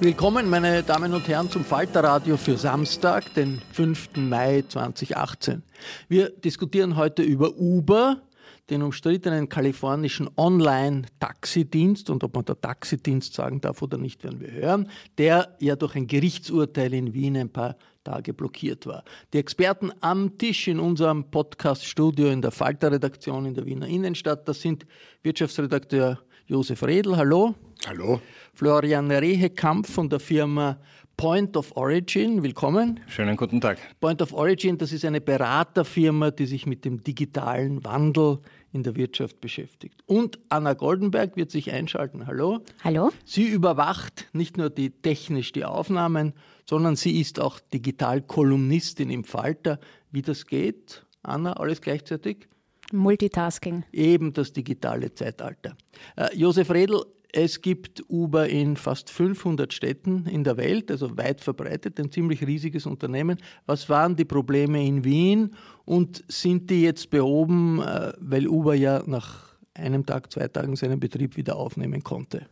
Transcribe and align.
Willkommen, 0.00 0.48
meine 0.48 0.84
Damen 0.84 1.12
und 1.12 1.26
Herren, 1.26 1.50
zum 1.50 1.64
Falterradio 1.64 2.36
für 2.36 2.56
Samstag, 2.56 3.34
den 3.34 3.60
5. 3.72 4.10
Mai 4.14 4.62
2018. 4.68 5.64
Wir 6.08 6.30
diskutieren 6.30 6.94
heute 6.94 7.24
über 7.24 7.56
Uber, 7.56 8.22
den 8.70 8.82
umstrittenen 8.82 9.48
kalifornischen 9.48 10.30
Online-Taxidienst 10.36 12.10
und 12.10 12.22
ob 12.22 12.36
man 12.36 12.44
der 12.44 12.60
Taxidienst 12.60 13.34
sagen 13.34 13.60
darf 13.60 13.82
oder 13.82 13.98
nicht, 13.98 14.22
werden 14.22 14.40
wir 14.40 14.52
hören, 14.52 14.88
der 15.18 15.56
ja 15.58 15.74
durch 15.74 15.96
ein 15.96 16.06
Gerichtsurteil 16.06 16.94
in 16.94 17.12
Wien 17.12 17.36
ein 17.36 17.50
paar 17.50 17.74
Tage 18.04 18.32
blockiert 18.34 18.86
war. 18.86 19.02
Die 19.32 19.38
Experten 19.38 19.90
am 20.00 20.38
Tisch 20.38 20.68
in 20.68 20.78
unserem 20.78 21.28
Podcast-Studio 21.28 22.28
in 22.28 22.40
der 22.40 22.52
Falter-Redaktion 22.52 23.46
in 23.46 23.54
der 23.54 23.66
Wiener 23.66 23.88
Innenstadt, 23.88 24.46
das 24.46 24.60
sind 24.60 24.86
Wirtschaftsredakteur 25.24 26.20
Josef 26.46 26.84
Redl, 26.84 27.16
hallo. 27.16 27.56
Hallo. 27.86 28.20
Florian 28.54 29.10
Rehekamp 29.10 29.86
von 29.86 30.08
der 30.08 30.18
Firma 30.20 30.78
Point 31.16 31.56
of 31.56 31.76
Origin, 31.76 32.42
willkommen. 32.42 33.00
Schönen 33.08 33.36
guten 33.36 33.60
Tag. 33.60 33.78
Point 34.00 34.20
of 34.20 34.32
Origin, 34.32 34.76
das 34.78 34.92
ist 34.92 35.04
eine 35.04 35.20
Beraterfirma, 35.20 36.30
die 36.30 36.46
sich 36.46 36.66
mit 36.66 36.84
dem 36.84 37.02
digitalen 37.02 37.84
Wandel 37.84 38.38
in 38.72 38.82
der 38.82 38.96
Wirtschaft 38.96 39.40
beschäftigt. 39.40 40.02
Und 40.06 40.38
Anna 40.48 40.74
Goldenberg 40.74 41.36
wird 41.36 41.50
sich 41.50 41.72
einschalten. 41.72 42.26
Hallo. 42.26 42.60
Hallo. 42.84 43.10
Sie 43.24 43.46
überwacht 43.46 44.28
nicht 44.32 44.56
nur 44.56 44.70
die 44.70 44.90
technisch 44.90 45.52
die 45.52 45.64
Aufnahmen, 45.64 46.34
sondern 46.68 46.96
sie 46.96 47.20
ist 47.20 47.40
auch 47.40 47.58
Digital-Kolumnistin 47.60 49.10
im 49.10 49.24
Falter. 49.24 49.78
Wie 50.10 50.22
das 50.22 50.46
geht? 50.46 51.04
Anna, 51.22 51.54
alles 51.54 51.80
gleichzeitig? 51.80 52.48
Multitasking. 52.92 53.84
Eben 53.92 54.32
das 54.32 54.52
digitale 54.52 55.12
Zeitalter. 55.14 55.76
Äh, 56.16 56.34
Josef 56.36 56.70
Redl, 56.70 57.04
es 57.32 57.60
gibt 57.60 58.04
Uber 58.08 58.48
in 58.48 58.76
fast 58.76 59.10
500 59.10 59.72
Städten 59.72 60.26
in 60.26 60.44
der 60.44 60.56
Welt, 60.56 60.90
also 60.90 61.16
weit 61.18 61.42
verbreitet, 61.42 62.00
ein 62.00 62.10
ziemlich 62.10 62.46
riesiges 62.46 62.86
Unternehmen. 62.86 63.38
Was 63.66 63.88
waren 63.88 64.16
die 64.16 64.24
Probleme 64.24 64.84
in 64.84 65.04
Wien 65.04 65.54
und 65.84 66.24
sind 66.28 66.70
die 66.70 66.82
jetzt 66.82 67.10
behoben, 67.10 67.80
äh, 67.82 68.12
weil 68.18 68.48
Uber 68.48 68.74
ja 68.74 69.02
nach 69.06 69.56
einem 69.74 70.06
Tag, 70.06 70.32
zwei 70.32 70.48
Tagen 70.48 70.74
seinen 70.76 71.00
Betrieb 71.00 71.36
wieder 71.36 71.56
aufnehmen 71.56 72.02
konnte? 72.02 72.46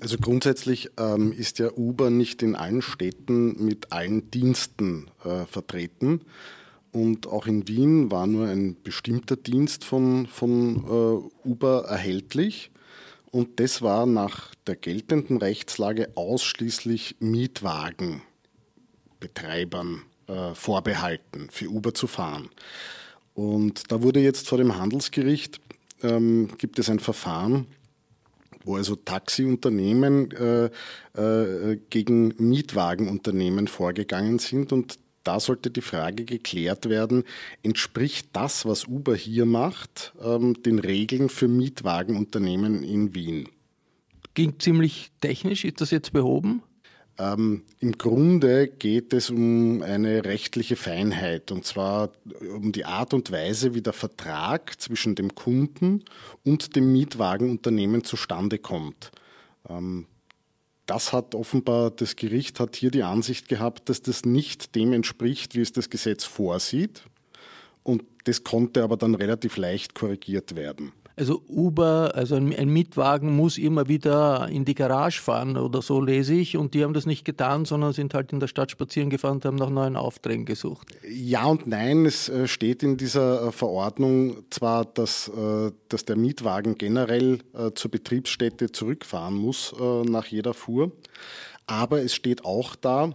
Also 0.00 0.16
grundsätzlich 0.16 0.90
ähm, 0.98 1.32
ist 1.32 1.58
ja 1.58 1.70
Uber 1.76 2.10
nicht 2.10 2.42
in 2.42 2.56
allen 2.56 2.82
Städten 2.82 3.64
mit 3.64 3.92
allen 3.92 4.30
Diensten 4.30 5.10
äh, 5.24 5.44
vertreten. 5.44 6.22
Und 6.90 7.26
auch 7.26 7.46
in 7.46 7.68
Wien 7.68 8.10
war 8.10 8.26
nur 8.26 8.46
ein 8.46 8.76
bestimmter 8.82 9.36
Dienst 9.36 9.84
von, 9.84 10.26
von 10.26 10.76
äh, 11.44 11.48
Uber 11.48 11.84
erhältlich. 11.84 12.71
Und 13.32 13.58
das 13.60 13.82
war 13.82 14.06
nach 14.06 14.54
der 14.66 14.76
geltenden 14.76 15.38
Rechtslage 15.38 16.12
ausschließlich 16.16 17.16
Mietwagenbetreibern 17.18 20.02
äh, 20.26 20.54
vorbehalten, 20.54 21.48
für 21.50 21.70
Uber 21.70 21.94
zu 21.94 22.06
fahren. 22.06 22.50
Und 23.32 23.90
da 23.90 24.02
wurde 24.02 24.20
jetzt 24.20 24.48
vor 24.48 24.58
dem 24.58 24.76
Handelsgericht, 24.76 25.62
ähm, 26.02 26.50
gibt 26.58 26.78
es 26.78 26.90
ein 26.90 27.00
Verfahren, 27.00 27.68
wo 28.64 28.76
also 28.76 28.96
Taxiunternehmen 28.96 30.30
äh, 30.32 30.68
äh, 31.18 31.78
gegen 31.88 32.34
Mietwagenunternehmen 32.36 33.66
vorgegangen 33.66 34.40
sind 34.40 34.74
und 34.74 34.98
da 35.24 35.40
sollte 35.40 35.70
die 35.70 35.80
Frage 35.80 36.24
geklärt 36.24 36.88
werden, 36.88 37.24
entspricht 37.62 38.28
das, 38.32 38.66
was 38.66 38.86
Uber 38.86 39.14
hier 39.14 39.46
macht, 39.46 40.12
ähm, 40.22 40.62
den 40.62 40.78
Regeln 40.78 41.28
für 41.28 41.48
Mietwagenunternehmen 41.48 42.82
in 42.82 43.14
Wien? 43.14 43.48
Ging 44.34 44.58
ziemlich 44.58 45.10
technisch, 45.20 45.64
ist 45.64 45.80
das 45.80 45.90
jetzt 45.90 46.12
behoben? 46.12 46.62
Ähm, 47.18 47.62
Im 47.78 47.92
Grunde 47.92 48.68
geht 48.68 49.12
es 49.12 49.28
um 49.30 49.82
eine 49.82 50.24
rechtliche 50.24 50.76
Feinheit 50.76 51.52
und 51.52 51.66
zwar 51.66 52.10
um 52.56 52.72
die 52.72 52.86
Art 52.86 53.12
und 53.12 53.30
Weise, 53.30 53.74
wie 53.74 53.82
der 53.82 53.92
Vertrag 53.92 54.80
zwischen 54.80 55.14
dem 55.14 55.34
Kunden 55.34 56.04
und 56.44 56.74
dem 56.74 56.90
Mietwagenunternehmen 56.92 58.02
zustande 58.04 58.58
kommt. 58.58 59.10
Ähm, 59.68 60.06
das 60.86 61.12
hat 61.12 61.34
offenbar, 61.34 61.90
das 61.90 62.16
Gericht 62.16 62.60
hat 62.60 62.76
hier 62.76 62.90
die 62.90 63.02
Ansicht 63.02 63.48
gehabt, 63.48 63.88
dass 63.88 64.02
das 64.02 64.24
nicht 64.24 64.74
dem 64.74 64.92
entspricht, 64.92 65.54
wie 65.54 65.60
es 65.60 65.72
das 65.72 65.90
Gesetz 65.90 66.24
vorsieht. 66.24 67.04
Und 67.82 68.04
das 68.24 68.44
konnte 68.44 68.82
aber 68.82 68.96
dann 68.96 69.14
relativ 69.14 69.56
leicht 69.56 69.94
korrigiert 69.94 70.54
werden. 70.54 70.92
Also 71.22 71.40
Uber, 71.48 72.16
also 72.16 72.34
ein 72.34 72.68
Mietwagen 72.68 73.36
muss 73.36 73.56
immer 73.56 73.86
wieder 73.86 74.48
in 74.48 74.64
die 74.64 74.74
Garage 74.74 75.22
fahren 75.22 75.56
oder 75.56 75.80
so 75.80 76.00
lese 76.00 76.34
ich. 76.34 76.56
Und 76.56 76.74
die 76.74 76.82
haben 76.82 76.94
das 76.94 77.06
nicht 77.06 77.24
getan, 77.24 77.64
sondern 77.64 77.92
sind 77.92 78.12
halt 78.12 78.32
in 78.32 78.40
der 78.40 78.48
Stadt 78.48 78.72
spazieren 78.72 79.08
gefahren 79.08 79.34
und 79.34 79.44
haben 79.44 79.54
nach 79.54 79.70
neuen 79.70 79.94
Aufträgen 79.94 80.46
gesucht. 80.46 80.88
Ja 81.08 81.44
und 81.44 81.68
nein, 81.68 82.06
es 82.06 82.28
äh, 82.28 82.48
steht 82.48 82.82
in 82.82 82.96
dieser 82.96 83.46
äh, 83.46 83.52
Verordnung 83.52 84.38
zwar, 84.50 84.84
dass, 84.84 85.28
äh, 85.28 85.70
dass 85.88 86.04
der 86.04 86.16
Mietwagen 86.16 86.74
generell 86.74 87.38
zur 87.76 87.92
Betriebsstätte 87.92 88.72
zurückfahren 88.72 89.36
muss 89.36 89.72
nach 89.78 90.26
jeder 90.26 90.54
Fuhr, 90.54 90.90
aber 91.66 92.02
es 92.02 92.14
steht 92.14 92.44
auch 92.44 92.74
da, 92.74 93.12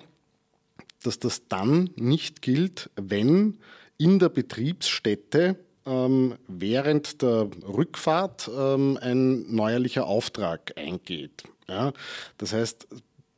dass 1.03 1.19
das 1.19 1.49
dann 1.49 1.89
nicht 1.97 2.41
gilt, 2.41 2.89
wenn 2.95 3.57
in 3.97 4.19
der 4.19 4.29
Betriebsstätte 4.29 5.57
ähm, 5.87 6.35
während 6.47 7.21
der 7.21 7.49
Rückfahrt 7.67 8.49
ähm, 8.55 8.97
ein 9.01 9.53
neuerlicher 9.53 10.05
Auftrag 10.05 10.73
eingeht. 10.75 11.43
Ja? 11.67 11.93
Das 12.37 12.53
heißt, 12.53 12.87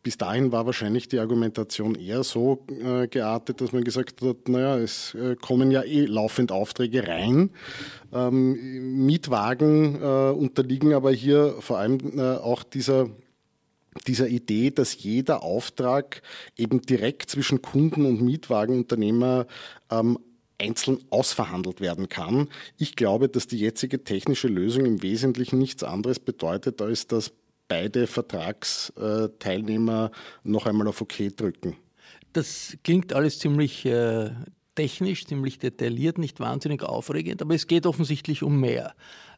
bis 0.01 0.17
dahin 0.17 0.51
war 0.51 0.65
wahrscheinlich 0.65 1.09
die 1.09 1.19
Argumentation 1.19 1.95
eher 1.95 2.23
so 2.23 2.65
äh, 2.69 3.07
geartet, 3.07 3.59
dass 3.61 3.73
man 3.73 3.83
gesagt 3.83 4.21
hat, 4.21 4.47
naja, 4.47 4.77
es 4.77 5.13
äh, 5.13 5.35
kommen 5.35 5.71
ja 5.71 5.83
eh 5.83 6.05
laufend 6.05 6.51
Aufträge 6.51 7.07
rein. 7.07 7.51
Ähm, 8.13 9.05
Mietwagen 9.05 10.01
äh, 10.01 10.31
unterliegen 10.31 10.93
aber 10.93 11.11
hier 11.11 11.55
vor 11.59 11.79
allem 11.79 12.17
äh, 12.17 12.37
auch 12.37 12.63
dieser 12.63 13.09
dieser 14.07 14.27
Idee, 14.27 14.71
dass 14.71 15.01
jeder 15.03 15.43
Auftrag 15.43 16.21
eben 16.55 16.81
direkt 16.81 17.29
zwischen 17.29 17.61
Kunden 17.61 18.05
und 18.05 18.21
Mietwagenunternehmer 18.21 19.47
ähm, 19.91 20.19
einzeln 20.59 20.99
ausverhandelt 21.09 21.81
werden 21.81 22.09
kann. 22.09 22.49
Ich 22.77 22.95
glaube, 22.95 23.29
dass 23.29 23.47
die 23.47 23.59
jetzige 23.59 24.03
technische 24.03 24.47
Lösung 24.47 24.85
im 24.85 25.01
Wesentlichen 25.01 25.57
nichts 25.57 25.83
anderes 25.83 26.19
bedeutet, 26.19 26.81
als 26.81 27.07
dass 27.07 27.31
beide 27.67 28.07
Vertragsteilnehmer 28.07 30.11
noch 30.43 30.65
einmal 30.65 30.87
auf 30.87 31.01
OK 31.01 31.35
drücken. 31.35 31.75
Das 32.33 32.77
klingt 32.83 33.13
alles 33.13 33.39
ziemlich 33.39 33.85
äh, 33.85 34.31
technisch, 34.75 35.25
ziemlich 35.25 35.59
detailliert, 35.59 36.17
nicht 36.17 36.39
wahnsinnig 36.39 36.83
aufregend, 36.83 37.41
aber 37.41 37.55
es 37.55 37.67
geht 37.67 37.85
offensichtlich 37.85 38.43
um 38.43 38.59
mehr. 38.59 38.95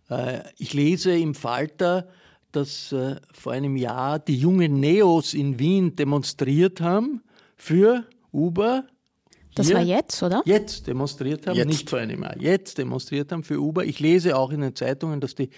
Äh, 0.09 0.41
ich 0.57 0.73
lese 0.73 1.17
im 1.17 1.35
Falter, 1.35 2.07
dass 2.51 2.91
äh, 2.91 3.15
vor 3.33 3.53
einem 3.53 3.77
Jahr 3.77 4.19
die 4.19 4.37
jungen 4.37 4.79
Neos 4.79 5.33
in 5.33 5.59
Wien 5.59 5.95
demonstriert 5.95 6.81
haben 6.81 7.21
für 7.55 8.05
Uber. 8.31 8.85
Das 9.55 9.73
war 9.73 9.81
jetzt, 9.81 10.21
oder? 10.23 10.41
Jetzt 10.45 10.87
demonstriert 10.87 11.47
haben, 11.47 11.55
Jetzt. 11.55 11.67
nicht 11.67 11.89
vor 11.89 11.99
einem 11.99 12.23
Jahr. 12.23 12.37
Jetzt 12.39 12.77
demonstriert 12.77 13.31
haben 13.31 13.43
für 13.43 13.59
Uber. 13.59 13.83
Ich 13.83 13.99
lese 13.99 14.37
auch 14.37 14.51
in 14.51 14.61
den 14.61 14.75
Zeitungen, 14.75 15.19
dass 15.19 15.35
die 15.35 15.49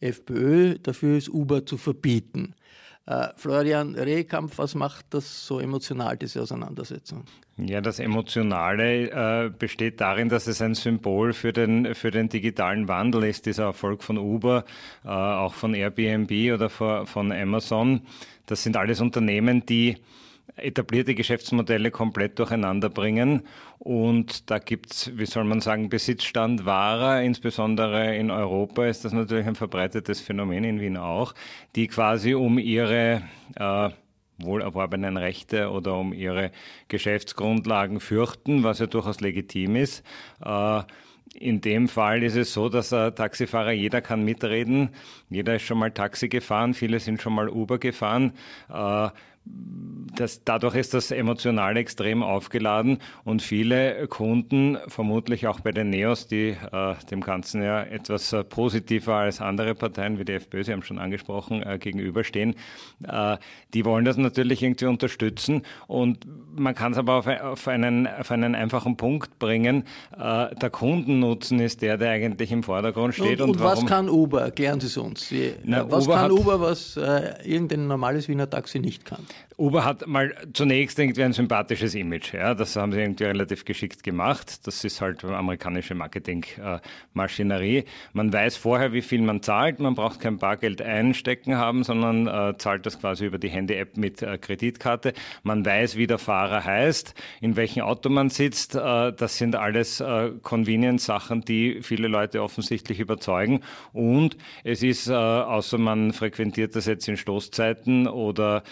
FPÖ 0.00 0.78
dafür 0.78 1.18
ist, 1.18 1.28
Uber 1.28 1.66
zu 1.66 1.76
verbieten. 1.76 2.54
Äh, 3.06 3.28
Florian 3.36 3.96
Rehkampf, 3.96 4.58
was 4.58 4.74
macht 4.74 5.06
das 5.10 5.46
so 5.46 5.58
emotional, 5.58 6.16
diese 6.16 6.42
Auseinandersetzung? 6.42 7.24
Ja, 7.56 7.80
das 7.80 7.98
Emotionale 7.98 9.46
äh, 9.46 9.50
besteht 9.50 10.00
darin, 10.00 10.28
dass 10.28 10.46
es 10.46 10.62
ein 10.62 10.74
Symbol 10.74 11.32
für 11.32 11.52
den, 11.52 11.94
für 11.94 12.10
den 12.10 12.28
digitalen 12.28 12.86
Wandel 12.86 13.24
ist, 13.24 13.46
dieser 13.46 13.64
Erfolg 13.64 14.04
von 14.04 14.16
Uber, 14.16 14.64
äh, 15.04 15.08
auch 15.08 15.54
von 15.54 15.74
Airbnb 15.74 16.54
oder 16.54 16.70
von, 16.70 17.06
von 17.06 17.32
Amazon. 17.32 18.02
Das 18.46 18.62
sind 18.62 18.76
alles 18.76 19.00
Unternehmen, 19.00 19.66
die 19.66 19.96
etablierte 20.62 21.14
Geschäftsmodelle 21.14 21.90
komplett 21.90 22.38
durcheinander 22.38 22.88
bringen. 22.88 23.42
Und 23.78 24.50
da 24.50 24.58
gibt 24.58 24.92
es, 24.92 25.10
wie 25.16 25.26
soll 25.26 25.44
man 25.44 25.60
sagen, 25.60 25.88
Besitzstand 25.88 26.64
wahrer, 26.64 27.22
insbesondere 27.22 28.16
in 28.16 28.30
Europa 28.30 28.86
ist 28.86 29.04
das 29.04 29.12
natürlich 29.12 29.46
ein 29.46 29.54
verbreitetes 29.54 30.20
Phänomen, 30.20 30.64
in 30.64 30.80
Wien 30.80 30.96
auch, 30.96 31.34
die 31.76 31.86
quasi 31.86 32.34
um 32.34 32.58
ihre 32.58 33.22
äh, 33.56 33.90
wohl 34.38 34.62
erworbenen 34.62 35.16
Rechte 35.16 35.70
oder 35.70 35.96
um 35.96 36.12
ihre 36.12 36.50
Geschäftsgrundlagen 36.88 38.00
fürchten, 38.00 38.62
was 38.62 38.78
ja 38.78 38.86
durchaus 38.86 39.20
legitim 39.20 39.76
ist. 39.76 40.04
Äh, 40.44 40.82
in 41.34 41.60
dem 41.60 41.88
Fall 41.88 42.22
ist 42.22 42.36
es 42.36 42.52
so, 42.52 42.68
dass 42.68 42.92
ein 42.92 43.14
Taxifahrer, 43.14 43.70
jeder 43.70 44.00
kann 44.00 44.24
mitreden. 44.24 44.90
Jeder 45.28 45.56
ist 45.56 45.62
schon 45.62 45.78
mal 45.78 45.92
Taxi 45.92 46.28
gefahren, 46.28 46.74
viele 46.74 46.98
sind 46.98 47.22
schon 47.22 47.34
mal 47.34 47.48
Uber 47.48 47.78
gefahren. 47.78 48.32
Äh, 48.68 49.08
das, 50.16 50.44
dadurch 50.44 50.74
ist 50.74 50.94
das 50.94 51.10
emotional 51.10 51.76
extrem 51.76 52.22
aufgeladen 52.22 52.98
und 53.24 53.42
viele 53.42 54.06
Kunden, 54.08 54.78
vermutlich 54.88 55.46
auch 55.46 55.60
bei 55.60 55.72
den 55.72 55.90
Neos, 55.90 56.26
die 56.26 56.50
äh, 56.50 56.94
dem 57.10 57.20
Ganzen 57.20 57.62
ja 57.62 57.82
etwas 57.82 58.32
äh, 58.32 58.44
positiver 58.44 59.14
als 59.14 59.40
andere 59.40 59.74
Parteien 59.74 60.18
wie 60.18 60.24
die 60.24 60.34
FPÖ, 60.34 60.64
Sie 60.64 60.72
haben 60.72 60.82
schon 60.82 60.98
angesprochen, 60.98 61.62
äh, 61.62 61.78
gegenüberstehen, 61.78 62.54
äh, 63.06 63.38
die 63.72 63.84
wollen 63.84 64.04
das 64.04 64.16
natürlich 64.16 64.62
irgendwie 64.62 64.86
unterstützen 64.86 65.62
und 65.86 66.26
man 66.54 66.74
kann 66.74 66.92
es 66.92 66.98
aber 66.98 67.14
auf, 67.14 67.26
auf, 67.26 67.68
einen, 67.68 68.06
auf 68.06 68.30
einen 68.30 68.54
einfachen 68.54 68.96
Punkt 68.96 69.38
bringen. 69.38 69.84
Äh, 70.18 70.54
der 70.54 70.70
Kundennutzen 70.70 71.60
ist 71.60 71.82
der, 71.82 71.96
der 71.96 72.10
eigentlich 72.10 72.52
im 72.52 72.62
Vordergrund 72.62 73.14
steht. 73.14 73.40
Und, 73.40 73.50
Und, 73.50 73.56
und 73.56 73.64
was 73.64 73.86
kann 73.86 74.08
Uber? 74.08 74.42
Erklären 74.42 74.80
Sie 74.80 74.88
es 74.88 74.96
uns. 74.96 75.30
Wie, 75.30 75.52
Na, 75.64 75.90
was 75.90 76.06
Uber 76.06 76.16
kann 76.16 76.30
Uber, 76.32 76.60
was 76.60 76.96
äh, 76.96 77.34
irgendein 77.44 77.86
normales 77.86 78.28
Wiener 78.28 78.50
Taxi 78.50 78.80
nicht 78.80 79.04
kann? 79.04 79.26
Uber 79.60 79.84
hat 79.84 80.06
mal 80.06 80.34
zunächst 80.54 80.98
irgendwie 80.98 81.22
ein 81.22 81.34
sympathisches 81.34 81.94
Image. 81.94 82.32
Ja, 82.32 82.54
das 82.54 82.76
haben 82.76 82.92
sie 82.92 83.00
irgendwie 83.00 83.24
relativ 83.24 83.66
geschickt 83.66 84.02
gemacht. 84.02 84.66
Das 84.66 84.84
ist 84.84 85.02
halt 85.02 85.22
amerikanische 85.22 85.94
Marketingmaschinerie. 85.94 87.84
man 88.14 88.32
weiß 88.32 88.56
vorher, 88.56 88.94
wie 88.94 89.02
viel 89.02 89.20
man 89.20 89.42
zahlt. 89.42 89.78
Man 89.78 89.94
braucht 89.94 90.20
kein 90.20 90.38
Bargeld 90.38 90.80
einstecken 90.80 91.56
haben, 91.56 91.84
sondern 91.84 92.26
äh, 92.26 92.56
zahlt 92.56 92.86
das 92.86 92.98
quasi 92.98 93.26
über 93.26 93.36
die 93.36 93.50
Handy-App 93.50 93.98
mit 93.98 94.22
äh, 94.22 94.38
Kreditkarte. 94.38 95.12
Man 95.42 95.62
weiß, 95.66 95.96
wie 95.96 96.06
der 96.06 96.18
Fahrer 96.18 96.64
heißt, 96.64 97.14
in 97.42 97.54
welchem 97.56 97.82
Auto 97.82 98.08
man 98.08 98.30
sitzt. 98.30 98.76
Äh, 98.76 99.12
das 99.12 99.36
sind 99.36 99.56
alles 99.56 100.00
äh, 100.00 100.30
Convenience-Sachen, 100.40 101.42
die 101.42 101.82
viele 101.82 102.08
Leute 102.08 102.42
offensichtlich 102.42 102.98
überzeugen. 102.98 103.60
Und 103.92 104.38
es 104.64 104.82
ist, 104.82 105.08
äh, 105.08 105.12
außer 105.12 105.76
man 105.76 106.14
frequentiert 106.14 106.76
das 106.76 106.86
jetzt 106.86 107.06
in 107.08 107.18
Stoßzeiten 107.18 108.08
oder 108.08 108.62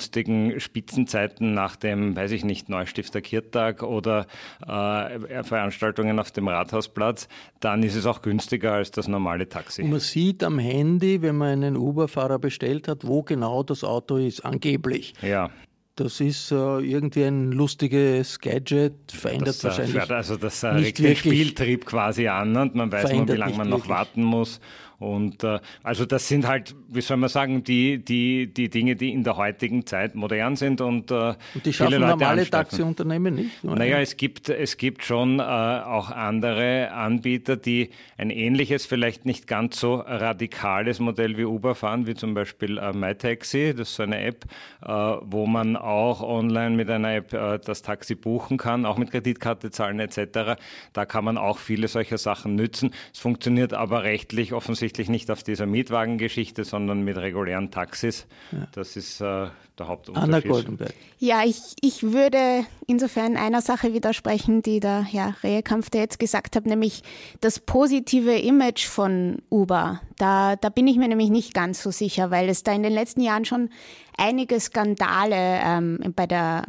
sonstigen 0.00 0.58
Spitzenzeiten 0.58 1.52
nach 1.52 1.76
dem, 1.76 2.16
weiß 2.16 2.30
ich 2.30 2.42
nicht, 2.42 2.70
Neustifter 2.70 3.20
Kirtag 3.20 3.82
oder 3.82 4.26
äh, 4.66 5.44
Veranstaltungen 5.44 6.18
auf 6.18 6.30
dem 6.30 6.48
Rathausplatz, 6.48 7.28
dann 7.60 7.82
ist 7.82 7.96
es 7.96 8.06
auch 8.06 8.22
günstiger 8.22 8.72
als 8.72 8.90
das 8.90 9.08
normale 9.08 9.46
Taxi. 9.48 9.82
Und 9.82 9.90
man 9.90 10.00
sieht 10.00 10.42
am 10.42 10.58
Handy, 10.58 11.20
wenn 11.20 11.36
man 11.36 11.62
einen 11.62 11.76
Uber-Fahrer 11.76 12.38
bestellt 12.38 12.88
hat, 12.88 13.06
wo 13.06 13.22
genau 13.22 13.62
das 13.62 13.84
Auto 13.84 14.16
ist, 14.16 14.40
angeblich. 14.40 15.12
Ja. 15.20 15.50
Das 15.96 16.18
ist 16.18 16.50
äh, 16.50 16.54
irgendwie 16.54 17.24
ein 17.24 17.52
lustiges 17.52 18.38
Gadget, 18.38 18.94
verändert 19.12 19.48
Das, 19.48 19.60
äh, 19.60 19.64
wahrscheinlich. 19.64 19.92
fährt 19.92 20.12
also 20.12 20.36
das 20.36 20.62
äh, 20.62 20.68
regt 20.68 20.98
den 20.98 21.14
Spieltrieb 21.14 21.84
quasi 21.84 22.26
an 22.26 22.56
und 22.56 22.74
man 22.74 22.90
weiß 22.90 23.12
nur, 23.12 23.28
wie 23.28 23.32
lange 23.32 23.58
man 23.58 23.68
noch 23.68 23.86
warten 23.86 24.22
muss. 24.22 24.60
Und 25.00 25.42
äh, 25.44 25.58
also 25.82 26.04
das 26.04 26.28
sind 26.28 26.46
halt, 26.46 26.76
wie 26.88 27.00
soll 27.00 27.16
man 27.16 27.30
sagen, 27.30 27.64
die, 27.64 28.04
die, 28.04 28.52
die 28.52 28.68
Dinge, 28.68 28.96
die 28.96 29.12
in 29.12 29.24
der 29.24 29.38
heutigen 29.38 29.86
Zeit 29.86 30.14
modern 30.14 30.56
sind 30.56 30.82
und, 30.82 31.10
äh, 31.10 31.14
Und 31.14 31.38
die 31.54 31.60
viele 31.60 31.72
schaffen 31.72 31.92
Leute 31.94 32.06
normale. 32.10 32.50
Taxiunternehmen 32.50 33.34
nicht. 33.34 33.64
oder? 33.64 33.76
Naja, 33.76 33.98
es 34.00 34.18
gibt, 34.18 34.50
es 34.50 34.76
gibt 34.76 35.02
schon 35.02 35.40
äh, 35.40 35.42
auch 35.42 36.10
andere 36.10 36.90
Anbieter, 36.92 37.56
die 37.56 37.88
ein 38.18 38.28
ähnliches, 38.28 38.84
vielleicht 38.84 39.24
nicht 39.24 39.46
ganz 39.46 39.80
so 39.80 39.94
radikales 39.94 41.00
Modell 41.00 41.38
wie 41.38 41.44
Uber 41.44 41.74
fahren, 41.74 42.06
wie 42.06 42.14
zum 42.14 42.34
Beispiel 42.34 42.76
äh, 42.76 42.92
MyTaxi. 42.92 43.72
Das 43.74 43.88
ist 43.88 43.96
so 43.96 44.02
eine 44.02 44.20
App, 44.20 44.44
äh, 44.82 44.86
wo 44.90 45.46
man 45.46 45.76
auch 45.76 46.20
online 46.20 46.76
mit 46.76 46.90
einer 46.90 47.14
App 47.14 47.32
äh, 47.32 47.58
das 47.58 47.80
Taxi 47.80 48.16
buchen 48.16 48.58
kann, 48.58 48.84
auch 48.84 48.98
mit 48.98 49.10
Kreditkarte 49.12 49.70
zahlen 49.70 49.98
etc. 49.98 50.60
Da 50.92 51.06
kann 51.06 51.24
man 51.24 51.38
auch 51.38 51.56
viele 51.56 51.88
solcher 51.88 52.18
Sachen 52.18 52.54
nützen. 52.54 52.90
Es 53.14 53.20
funktioniert 53.20 53.72
aber 53.72 54.02
rechtlich 54.02 54.52
offensichtlich 54.52 54.89
nicht 54.98 55.30
auf 55.30 55.42
dieser 55.42 55.66
Mietwagengeschichte, 55.66 56.64
sondern 56.64 57.02
mit 57.02 57.16
regulären 57.16 57.70
Taxis. 57.70 58.26
Das 58.72 58.96
ist 58.96 59.20
äh, 59.20 59.48
der 59.78 59.88
Hauptunterschied. 59.88 60.34
Anna 60.34 60.40
Goldenberg. 60.40 60.94
Ja, 61.18 61.42
ich, 61.44 61.74
ich 61.80 62.02
würde 62.02 62.64
insofern 62.86 63.36
einer 63.36 63.62
Sache 63.62 63.92
widersprechen, 63.94 64.62
die 64.62 64.80
der 64.80 65.02
Herr 65.02 65.34
Rehekampf 65.42 65.90
da 65.90 65.98
jetzt 65.98 66.18
gesagt 66.18 66.56
hat, 66.56 66.66
nämlich 66.66 67.02
das 67.40 67.58
positive 67.58 68.36
Image 68.36 68.86
von 68.86 69.42
Uber. 69.50 70.00
Da, 70.18 70.56
da 70.56 70.68
bin 70.68 70.86
ich 70.86 70.96
mir 70.96 71.08
nämlich 71.08 71.30
nicht 71.30 71.54
ganz 71.54 71.82
so 71.82 71.90
sicher, 71.90 72.30
weil 72.30 72.48
es 72.48 72.62
da 72.62 72.72
in 72.72 72.82
den 72.82 72.92
letzten 72.92 73.22
Jahren 73.22 73.44
schon 73.44 73.70
einige 74.16 74.60
Skandale 74.60 75.60
ähm, 75.64 75.98
bei, 76.14 76.26
der, 76.26 76.64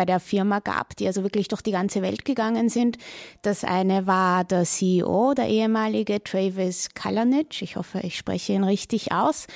bei 0.00 0.06
der 0.06 0.18
Firma 0.18 0.60
gab, 0.60 0.96
die 0.96 1.06
also 1.06 1.22
wirklich 1.24 1.48
durch 1.48 1.60
die 1.60 1.72
ganze 1.72 2.00
Welt 2.00 2.24
gegangen 2.24 2.70
sind. 2.70 2.96
Das 3.42 3.64
eine 3.64 4.06
war 4.06 4.44
der 4.44 4.64
CEO, 4.64 5.34
der 5.34 5.48
ehemalige 5.48 6.24
Travis 6.24 6.88
Kalanick, 6.94 7.60
ich 7.60 7.76
hoffe, 7.76 8.00
ich 8.02 8.16
spreche 8.16 8.54
ihn 8.54 8.64
richtig 8.64 9.12
aus, 9.12 9.46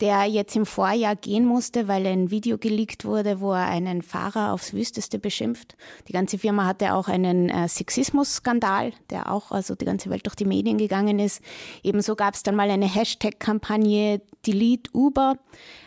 der 0.00 0.26
jetzt 0.26 0.56
im 0.56 0.66
Vorjahr 0.66 1.16
gehen 1.16 1.46
musste, 1.46 1.88
weil 1.88 2.06
ein 2.06 2.30
Video 2.30 2.58
geleakt 2.58 3.06
wurde, 3.06 3.40
wo 3.40 3.52
er 3.52 3.66
einen 3.66 4.02
Fahrer 4.02 4.52
aufs 4.52 4.74
Wüsteste 4.74 5.18
beschimpft. 5.18 5.74
Die 6.06 6.12
ganze 6.12 6.36
Firma 6.36 6.66
hatte 6.66 6.92
auch 6.92 7.08
einen 7.08 7.48
äh, 7.48 7.66
Sexismus-Skandal, 7.66 8.92
der 9.08 9.32
auch 9.32 9.52
also 9.52 9.74
die 9.74 9.86
ganze 9.86 10.10
Welt 10.10 10.26
durch 10.26 10.36
die 10.36 10.44
Medien 10.44 10.76
gegangen 10.76 11.18
ist. 11.18 11.40
Ebenso 11.82 12.14
gab 12.14 12.34
es 12.34 12.42
dann 12.42 12.56
mal 12.56 12.68
eine 12.68 12.92
Hashtag-Kampagne 12.94 14.20
Delete 14.46 14.90
Uber, 14.92 15.38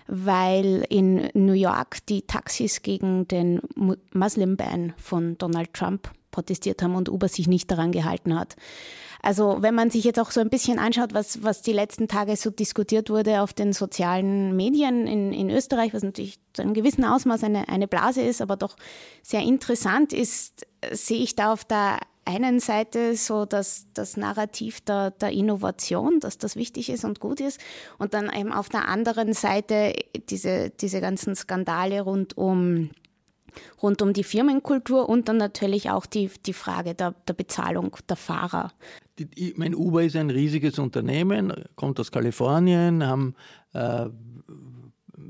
weil 0.08 0.86
in 0.90 1.30
New 1.34 1.54
York 1.54 2.06
die 2.08 2.24
Taxis 2.24 2.82
gegen 2.82 3.28
den 3.28 3.62
Mu- 3.76 3.96
Muslim-Ban 4.14 4.94
von 4.98 5.38
Donald 5.38 5.74
Trump 5.74 6.12
protestiert 6.32 6.82
haben 6.84 6.96
und 6.96 7.10
Uber 7.10 7.28
sich 7.28 7.48
nicht 7.48 7.72
daran 7.72 7.92
gehalten 7.92 8.38
hat. 8.38 8.56
Also 9.24 9.58
wenn 9.62 9.74
man 9.74 9.90
sich 9.90 10.04
jetzt 10.04 10.20
auch 10.20 10.30
so 10.30 10.40
ein 10.40 10.50
bisschen 10.50 10.78
anschaut, 10.78 11.14
was, 11.14 11.44
was 11.44 11.62
die 11.64 11.74
letzten 11.74 12.08
Tage 12.08 12.36
so 12.36 12.52
diskutiert 12.52 13.10
wurde 13.10 13.42
auf 13.42 13.52
den 13.52 13.74
sozialen 13.74 14.56
Medien 14.56 15.08
in, 15.08 15.34
in 15.34 15.50
Österreich, 15.50 15.94
was 15.94 16.04
natürlich 16.04 16.40
zu 16.54 16.62
einem 16.62 16.76
gewissen 16.76 17.04
Ausmaß 17.04 17.44
eine, 17.44 17.68
eine 17.68 17.88
Blase 17.88 18.22
ist, 18.22 18.42
aber 18.42 18.56
doch 18.56 18.76
sehr 19.24 19.42
interessant 19.42 20.14
ist, 20.14 20.68
sehe 20.92 21.24
ich 21.24 21.36
da 21.36 21.52
auf 21.52 21.66
der 21.66 22.00
einen 22.28 22.60
Seite 22.60 23.16
so 23.16 23.46
das, 23.46 23.88
das 23.94 24.18
Narrativ 24.18 24.82
der, 24.82 25.12
der 25.12 25.32
Innovation, 25.32 26.20
dass 26.20 26.38
das 26.38 26.56
wichtig 26.56 26.90
ist 26.90 27.06
und 27.06 27.20
gut 27.20 27.40
ist. 27.40 27.60
Und 27.98 28.14
dann 28.14 28.32
eben 28.32 28.52
auf 28.52 28.70
der 28.70 28.88
anderen 28.88 29.34
Seite 29.34 29.94
diese, 30.30 30.70
diese 30.70 31.02
ganzen 31.02 31.36
Skandale 31.36 32.02
rund 32.02 32.38
um 32.38 32.90
rund 33.82 34.04
um 34.04 34.14
die 34.14 34.24
Firmenkultur 34.24 35.10
und 35.10 35.30
dann 35.30 35.38
natürlich 35.38 35.90
auch 35.90 36.06
die, 36.06 36.30
die 36.46 36.54
Frage 36.54 36.94
der, 36.94 37.16
der 37.28 37.34
Bezahlung 37.34 37.96
der 38.08 38.16
Fahrer. 38.16 38.72
Die- 39.18 39.56
mein, 39.58 39.74
Uber 39.74 40.04
ist 40.04 40.16
ein 40.16 40.30
riesiges 40.30 40.78
Unternehmen, 40.78 41.52
kommt 41.76 42.00
aus 42.00 42.12
Kalifornien, 42.12 43.04
haben 43.04 43.34
äh, 43.74 44.10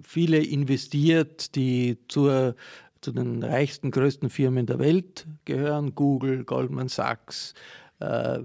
viele 0.03 0.43
investiert, 0.43 1.55
die 1.55 1.97
zur, 2.09 2.55
zu 3.01 3.11
den 3.11 3.43
reichsten, 3.43 3.91
größten 3.91 4.29
Firmen 4.29 4.65
der 4.65 4.79
Welt 4.79 5.27
gehören. 5.45 5.95
Google, 5.95 6.43
Goldman 6.43 6.87
Sachs, 6.87 7.53
äh, 7.99 8.39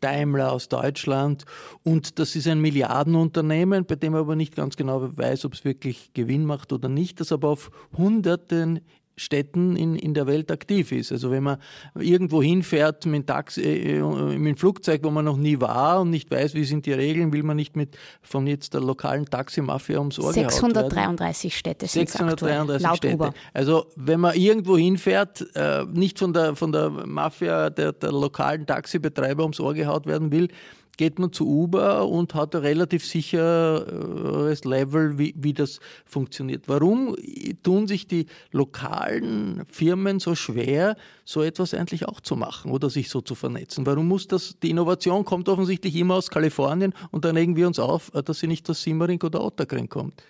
Daimler 0.00 0.52
aus 0.52 0.68
Deutschland. 0.68 1.44
Und 1.82 2.18
das 2.18 2.36
ist 2.36 2.46
ein 2.46 2.60
Milliardenunternehmen, 2.60 3.86
bei 3.86 3.94
dem 3.96 4.12
man 4.12 4.22
aber 4.22 4.36
nicht 4.36 4.56
ganz 4.56 4.76
genau 4.76 5.16
weiß, 5.16 5.44
ob 5.44 5.54
es 5.54 5.64
wirklich 5.64 6.12
Gewinn 6.14 6.44
macht 6.44 6.72
oder 6.72 6.88
nicht, 6.88 7.20
das 7.20 7.32
aber 7.32 7.48
auf 7.48 7.70
hunderten 7.96 8.80
Städten 9.16 9.76
in, 9.76 9.96
in 9.96 10.12
der 10.12 10.26
Welt 10.26 10.50
aktiv 10.50 10.92
ist. 10.92 11.10
Also 11.10 11.30
wenn 11.30 11.42
man 11.42 11.56
irgendwo 11.94 12.42
hinfährt 12.42 13.06
mit, 13.06 13.26
Taxi, 13.26 13.62
äh, 13.62 14.02
mit 14.02 14.46
dem 14.46 14.56
Flugzeug, 14.56 15.00
wo 15.04 15.10
man 15.10 15.24
noch 15.24 15.38
nie 15.38 15.58
war 15.60 16.02
und 16.02 16.10
nicht 16.10 16.30
weiß, 16.30 16.54
wie 16.54 16.64
sind 16.64 16.84
die 16.84 16.92
Regeln, 16.92 17.32
will 17.32 17.42
man 17.42 17.56
nicht 17.56 17.76
mit 17.76 17.96
von 18.20 18.46
jetzt 18.46 18.74
der 18.74 18.82
lokalen 18.82 19.24
Taximafia 19.24 19.98
ums 19.98 20.18
Ohr 20.18 20.32
633 20.32 21.56
Städte 21.56 21.86
sind 21.86 22.08
633 22.10 22.96
Städte. 22.98 23.14
Uber. 23.14 23.34
Also 23.54 23.86
wenn 23.96 24.20
man 24.20 24.34
irgendwo 24.34 24.76
hinfährt, 24.76 25.46
äh, 25.54 25.84
nicht 25.86 26.18
von 26.18 26.34
der, 26.34 26.54
von 26.54 26.72
der 26.72 26.90
Mafia 26.90 27.70
der, 27.70 27.92
der 27.92 28.12
lokalen 28.12 28.66
Taxibetreiber 28.66 29.42
ums 29.44 29.60
Ohr 29.60 29.72
gehaut 29.72 30.06
werden 30.06 30.30
will, 30.30 30.48
geht 30.96 31.18
man 31.18 31.32
zu 31.32 31.46
Uber 31.46 32.08
und 32.08 32.34
hat 32.34 32.54
ein 32.54 32.62
relativ 32.62 33.04
sicheres 33.04 34.64
Level, 34.64 35.18
wie, 35.18 35.34
wie 35.36 35.52
das 35.52 35.80
funktioniert. 36.04 36.64
Warum 36.66 37.16
tun 37.62 37.86
sich 37.86 38.06
die 38.06 38.26
lokalen 38.52 39.64
Firmen 39.70 40.20
so 40.20 40.34
schwer, 40.34 40.96
so 41.24 41.42
etwas 41.42 41.74
eigentlich 41.74 42.06
auch 42.06 42.20
zu 42.20 42.36
machen 42.36 42.70
oder 42.70 42.90
sich 42.90 43.10
so 43.10 43.20
zu 43.20 43.34
vernetzen? 43.34 43.86
Warum 43.86 44.08
muss 44.08 44.28
das, 44.28 44.56
die 44.62 44.70
Innovation 44.70 45.24
kommt 45.24 45.48
offensichtlich 45.48 45.96
immer 45.96 46.14
aus 46.14 46.30
Kalifornien 46.30 46.94
und 47.10 47.24
dann 47.24 47.34
legen 47.34 47.56
wir 47.56 47.66
uns 47.66 47.78
auf, 47.78 48.10
dass 48.10 48.38
sie 48.38 48.46
nicht 48.46 48.68
aus 48.70 48.82
Simmering 48.82 49.22
oder 49.22 49.44
Otterkring 49.44 49.88
kommt? 49.88 50.22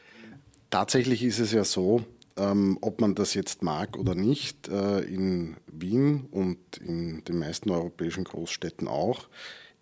Tatsächlich 0.71 1.23
ist 1.23 1.39
es 1.39 1.53
ja 1.53 1.65
so, 1.65 2.03
ähm, 2.37 2.79
ob 2.81 3.01
man 3.01 3.15
das 3.15 3.35
jetzt 3.35 3.63
mag 3.63 3.97
oder 3.97 4.15
nicht, 4.15 4.69
äh, 4.69 5.01
in 5.01 5.57
Wien 5.67 6.27
und 6.31 6.59
in 6.79 7.25
den 7.25 7.39
meisten 7.39 7.71
europäischen 7.71 8.25
Großstädten 8.25 8.89
auch, 8.89 9.29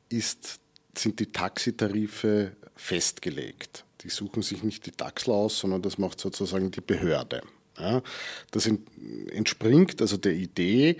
ist 0.08 0.60
sind 0.98 1.20
die 1.20 1.26
Taxitarife 1.26 2.52
festgelegt. 2.76 3.84
Die 4.02 4.08
suchen 4.10 4.42
sich 4.42 4.62
nicht 4.62 4.86
die 4.86 4.90
Taxel 4.90 5.32
aus, 5.32 5.58
sondern 5.58 5.82
das 5.82 5.98
macht 5.98 6.20
sozusagen 6.20 6.70
die 6.70 6.80
Behörde. 6.80 7.42
Ja, 7.78 8.02
das 8.52 8.70
entspringt 9.30 10.00
also 10.00 10.16
der 10.16 10.34
Idee, 10.34 10.96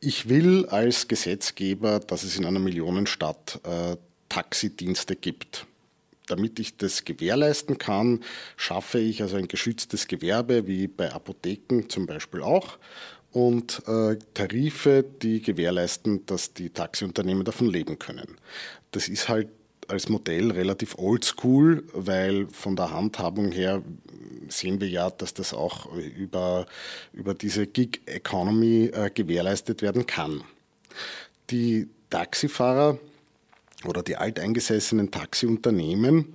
ich 0.00 0.28
will 0.28 0.66
als 0.66 1.08
Gesetzgeber, 1.08 2.00
dass 2.00 2.22
es 2.22 2.36
in 2.36 2.44
einer 2.44 2.60
Millionenstadt 2.60 3.60
äh, 3.64 3.96
Taxidienste 4.28 5.16
gibt. 5.16 5.66
Damit 6.26 6.58
ich 6.58 6.76
das 6.76 7.04
gewährleisten 7.04 7.78
kann, 7.78 8.22
schaffe 8.56 8.98
ich 8.98 9.22
also 9.22 9.36
ein 9.36 9.48
geschütztes 9.48 10.06
Gewerbe, 10.06 10.66
wie 10.66 10.86
bei 10.86 11.10
Apotheken 11.12 11.88
zum 11.88 12.06
Beispiel 12.06 12.42
auch, 12.42 12.78
und 13.32 13.82
äh, 13.86 14.16
Tarife, 14.34 15.04
die 15.22 15.42
gewährleisten, 15.42 16.24
dass 16.26 16.54
die 16.54 16.70
Taxiunternehmen 16.70 17.44
davon 17.44 17.68
leben 17.68 17.98
können. 17.98 18.36
Das 18.90 19.08
ist 19.08 19.28
halt 19.28 19.48
als 19.88 20.08
Modell 20.08 20.50
relativ 20.50 20.96
oldschool, 20.98 21.84
weil 21.92 22.46
von 22.48 22.76
der 22.76 22.90
Handhabung 22.90 23.52
her 23.52 23.82
sehen 24.48 24.80
wir 24.80 24.88
ja, 24.88 25.10
dass 25.10 25.34
das 25.34 25.54
auch 25.54 25.92
über, 25.94 26.66
über 27.12 27.34
diese 27.34 27.66
Gig 27.66 28.00
Economy 28.06 28.90
äh, 28.92 29.10
gewährleistet 29.10 29.82
werden 29.82 30.06
kann. 30.06 30.42
Die 31.50 31.88
Taxifahrer 32.10 32.98
oder 33.84 34.02
die 34.02 34.16
alteingesessenen 34.16 35.10
Taxiunternehmen 35.10 36.34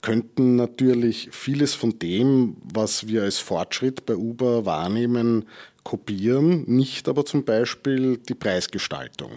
könnten 0.00 0.56
natürlich 0.56 1.30
vieles 1.32 1.74
von 1.74 1.98
dem, 1.98 2.56
was 2.62 3.08
wir 3.08 3.22
als 3.22 3.38
Fortschritt 3.38 4.04
bei 4.06 4.16
Uber 4.16 4.66
wahrnehmen, 4.66 5.48
kopieren, 5.82 6.64
nicht 6.66 7.08
aber 7.08 7.24
zum 7.24 7.44
Beispiel 7.44 8.18
die 8.18 8.34
Preisgestaltung. 8.34 9.30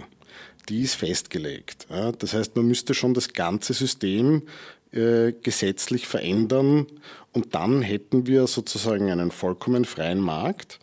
Die 0.70 0.82
ist 0.82 0.96
festgelegt. 0.96 1.88
Das 1.90 2.34
heißt, 2.34 2.56
man 2.56 2.68
müsste 2.68 2.94
schon 2.94 3.14
das 3.14 3.34
ganze 3.34 3.74
System 3.74 4.44
äh, 4.92 5.34
gesetzlich 5.44 6.08
verändern 6.08 6.88
und 7.34 7.56
dann 7.56 7.82
hätten 7.82 8.26
wir 8.26 8.48
sozusagen 8.48 9.12
einen 9.12 9.32
vollkommen 9.32 9.86
freien 9.86 10.20
Markt. 10.20 10.80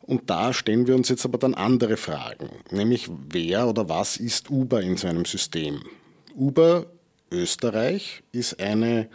Und 0.00 0.30
da 0.30 0.52
stellen 0.52 0.86
wir 0.86 0.94
uns 0.94 1.08
jetzt 1.08 1.24
aber 1.24 1.38
dann 1.38 1.54
andere 1.54 1.96
Fragen, 1.96 2.50
nämlich 2.70 3.08
wer 3.28 3.68
oder 3.68 3.88
was 3.88 4.16
ist 4.16 4.50
Uber 4.50 4.80
in 4.80 4.96
so 4.96 5.06
einem 5.06 5.24
System? 5.24 5.82
Uber 6.36 6.86
Österreich 7.30 8.22
ist 8.32 8.60
eine, 8.60 9.08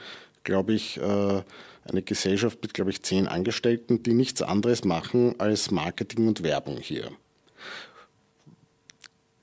glaube 0.44 0.74
ich, 0.74 0.98
äh, 0.98 1.42
eine 1.90 2.02
Gesellschaft 2.02 2.62
mit, 2.62 2.74
glaube 2.74 2.92
ich, 2.92 3.04
zehn 3.04 3.28
Angestellten, 3.28 4.04
die 4.04 4.14
nichts 4.14 4.42
anderes 4.42 4.84
machen 4.84 5.40
als 5.40 5.72
Marketing 5.72 6.28
und 6.28 6.44
Werbung 6.44 6.78
hier. 6.78 7.12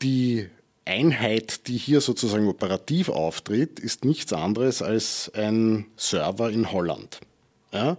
Die 0.02 0.48
Einheit, 0.84 1.66
die 1.68 1.76
hier 1.76 2.00
sozusagen 2.00 2.48
operativ 2.48 3.08
auftritt, 3.08 3.80
ist 3.80 4.04
nichts 4.04 4.32
anderes 4.32 4.82
als 4.82 5.30
ein 5.34 5.86
Server 5.96 6.50
in 6.50 6.72
Holland. 6.72 7.20
Ja, 7.72 7.96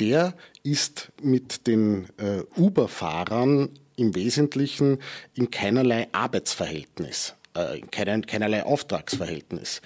der 0.00 0.34
ist 0.62 1.10
mit 1.22 1.66
den 1.66 2.08
äh, 2.18 2.42
Uber-Fahrern 2.56 3.70
im 3.96 4.14
Wesentlichen 4.14 4.98
in 5.34 5.50
keinerlei 5.50 6.08
Arbeitsverhältnis, 6.12 7.34
äh, 7.54 7.80
kein, 7.90 8.26
keinerlei 8.26 8.64
Auftragsverhältnis. 8.64 9.80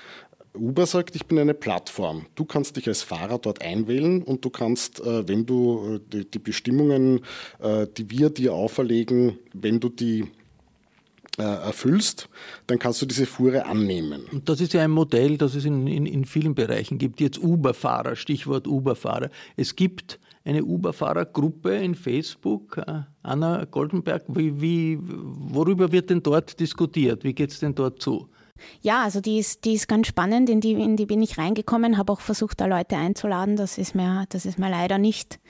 Uber 0.55 0.85
sagt, 0.85 1.17
ich 1.17 1.25
bin 1.27 1.39
eine 1.39 1.55
Plattform. 1.55 2.27
Du 2.35 2.45
kannst 2.45 2.77
dich 2.77 2.87
als 2.87 3.03
Fahrer 3.03 3.39
dort 3.39 3.63
einwählen 3.63 4.23
und 4.23 4.45
du 4.45 4.51
kannst, 4.51 5.01
äh, 5.01 5.27
wenn 5.27 5.47
du 5.47 6.01
äh, 6.13 6.25
die, 6.25 6.39
Bestimmungen, 6.39 7.21
äh, 7.61 7.87
die 7.97 8.11
wir 8.11 8.29
dir 8.29 8.53
auferlegen, 8.53 9.39
wenn 9.55 9.81
du 9.81 9.89
die 9.89 10.27
erfüllst, 11.39 12.29
dann 12.67 12.79
kannst 12.79 13.01
du 13.01 13.07
diese 13.07 13.27
Fuhre 13.27 13.65
annehmen. 13.65 14.25
Und 14.31 14.49
das 14.49 14.61
ist 14.61 14.75
ja 14.75 14.83
ein 14.83 14.91
Modell, 14.91 15.39
das 15.39 15.55
es 15.55 15.65
in, 15.65 15.87
in, 15.87 16.05
in 16.05 16.25
vielen 16.25 16.55
Bereichen 16.55 16.99
gibt. 16.99 17.21
Jetzt 17.21 17.43
Uber-Fahrer, 17.43 18.17
Stichwort 18.17 18.67
Uber-Fahrer. 18.67 19.31
Es 19.57 19.75
gibt 19.75 20.19
eine 20.45 20.65
Uber-Fahrergruppe 20.65 21.77
in 21.77 21.95
Facebook. 21.95 22.81
Anna 23.23 23.65
Goldenberg, 23.65 24.25
wie, 24.29 24.61
wie, 24.61 24.99
worüber 25.01 25.93
wird 25.93 26.11
denn 26.11 26.23
dort 26.23 26.59
diskutiert? 26.61 27.25
Wie 27.25 27.33
geht 27.33 27.51
es 27.51 27.61
denn 27.61 27.75
dort 27.75 28.03
zu? 28.03 28.29
Ja, 28.81 29.03
also 29.03 29.21
die 29.21 29.39
ist, 29.39 29.65
die 29.65 29.75
ist 29.75 29.89
ganz 29.89 30.07
spannend, 30.07 30.49
in 30.49 30.61
die, 30.61 30.73
in 30.73 30.97
die 30.97 31.07
bin 31.07 31.23
ich 31.23 31.39
reingekommen, 31.39 31.99
habe 31.99 32.13
auch 32.13 32.21
versucht, 32.21 32.61
da 32.61 32.67
Leute 32.67 32.97
einzuladen. 32.97 33.57
Das 33.57 33.79
ist 33.79 33.95
mir, 33.95 34.27
das 34.29 34.47
ist 34.47 34.59
mir 34.59 34.71
leider 34.71 34.99
nicht 34.99 35.41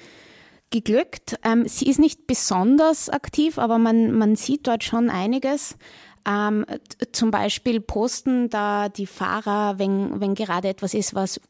geglückt. 0.72 1.38
Ähm, 1.44 1.68
sie 1.68 1.86
ist 1.86 2.00
nicht 2.00 2.26
besonders 2.26 3.08
aktiv, 3.08 3.58
aber 3.58 3.78
man, 3.78 4.10
man 4.12 4.34
sieht 4.34 4.66
dort 4.66 4.82
schon 4.82 5.08
einiges. 5.08 5.76
Ähm, 6.26 6.66
zum 7.12 7.30
Beispiel 7.30 7.80
posten 7.80 8.50
da 8.50 8.88
die 8.88 9.06
Fahrer, 9.06 9.78
wenn, 9.78 10.20
wenn 10.20 10.34
gerade 10.34 10.68
etwas 10.68 10.94
ist, 10.94 11.14
was 11.14 11.40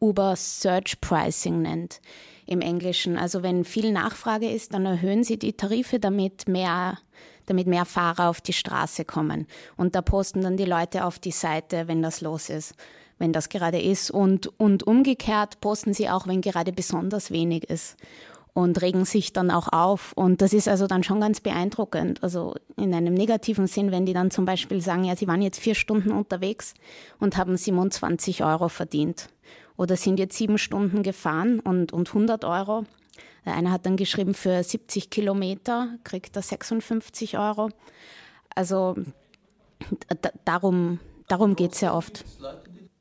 Uber 0.00 0.36
Search 0.36 1.00
Pricing 1.00 1.62
nennt 1.62 2.00
im 2.46 2.60
Englischen. 2.60 3.18
Also 3.18 3.42
wenn 3.42 3.64
viel 3.64 3.92
Nachfrage 3.92 4.48
ist, 4.48 4.74
dann 4.74 4.86
erhöhen 4.86 5.24
sie 5.24 5.38
die 5.38 5.52
Tarife, 5.52 5.98
damit 5.98 6.48
mehr 6.48 6.98
damit 7.46 7.66
mehr 7.66 7.84
Fahrer 7.84 8.28
auf 8.28 8.40
die 8.40 8.52
Straße 8.52 9.04
kommen. 9.04 9.48
Und 9.76 9.96
da 9.96 10.02
posten 10.02 10.42
dann 10.42 10.56
die 10.56 10.64
Leute 10.64 11.04
auf 11.04 11.18
die 11.18 11.32
Seite, 11.32 11.88
wenn 11.88 12.00
das 12.00 12.20
los 12.20 12.48
ist, 12.48 12.74
wenn 13.18 13.32
das 13.32 13.48
gerade 13.48 13.80
ist. 13.80 14.12
Und, 14.12 14.46
und 14.60 14.84
umgekehrt 14.84 15.60
posten 15.60 15.92
sie 15.92 16.08
auch, 16.08 16.28
wenn 16.28 16.42
gerade 16.42 16.72
besonders 16.72 17.32
wenig 17.32 17.64
ist 17.64 17.96
und 18.52 18.80
regen 18.82 19.04
sich 19.04 19.32
dann 19.32 19.50
auch 19.50 19.68
auf. 19.68 20.12
Und 20.14 20.42
das 20.42 20.52
ist 20.52 20.68
also 20.68 20.86
dann 20.86 21.02
schon 21.02 21.20
ganz 21.20 21.40
beeindruckend. 21.40 22.22
Also 22.22 22.54
in 22.76 22.94
einem 22.94 23.14
negativen 23.14 23.66
Sinn, 23.66 23.90
wenn 23.90 24.06
die 24.06 24.12
dann 24.12 24.30
zum 24.30 24.44
Beispiel 24.44 24.80
sagen, 24.80 25.04
ja, 25.04 25.16
sie 25.16 25.28
waren 25.28 25.42
jetzt 25.42 25.60
vier 25.60 25.74
Stunden 25.74 26.12
unterwegs 26.12 26.74
und 27.18 27.36
haben 27.36 27.56
27 27.56 28.44
Euro 28.44 28.68
verdient. 28.68 29.28
Oder 29.76 29.96
sind 29.96 30.18
jetzt 30.18 30.36
sieben 30.36 30.58
Stunden 30.58 31.02
gefahren 31.02 31.60
und, 31.60 31.92
und 31.92 32.08
100 32.08 32.44
Euro. 32.44 32.84
Der 33.46 33.54
eine 33.54 33.70
hat 33.70 33.86
dann 33.86 33.96
geschrieben, 33.96 34.34
für 34.34 34.62
70 34.62 35.10
Kilometer 35.10 35.94
kriegt 36.04 36.36
er 36.36 36.42
56 36.42 37.38
Euro. 37.38 37.70
Also 38.54 38.96
darum, 40.44 41.00
darum 41.28 41.56
geht 41.56 41.72
es 41.72 41.80
ja 41.80 41.94
oft. 41.94 42.24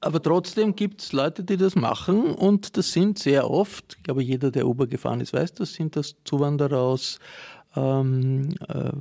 Aber 0.02 0.22
trotzdem 0.22 0.76
gibt 0.76 1.02
es 1.02 1.12
Leute, 1.12 1.44
die 1.44 1.58
das 1.58 1.76
machen 1.76 2.34
und 2.34 2.78
das 2.78 2.94
sind 2.94 3.20
sehr 3.20 3.50
oft, 3.50 3.96
ich 3.98 4.04
glaube, 4.04 4.24
jeder, 4.24 4.50
der 4.50 4.66
Uber 4.66 4.88
gefahren 4.88 5.20
ist, 5.20 5.34
weiß 5.34 5.54
das, 5.54 5.74
sind 5.74 5.96
das 5.96 6.16
Zuwanderer 6.24 6.80
aus 6.80 7.20
ähm, 7.76 8.56
äh, 8.70 8.92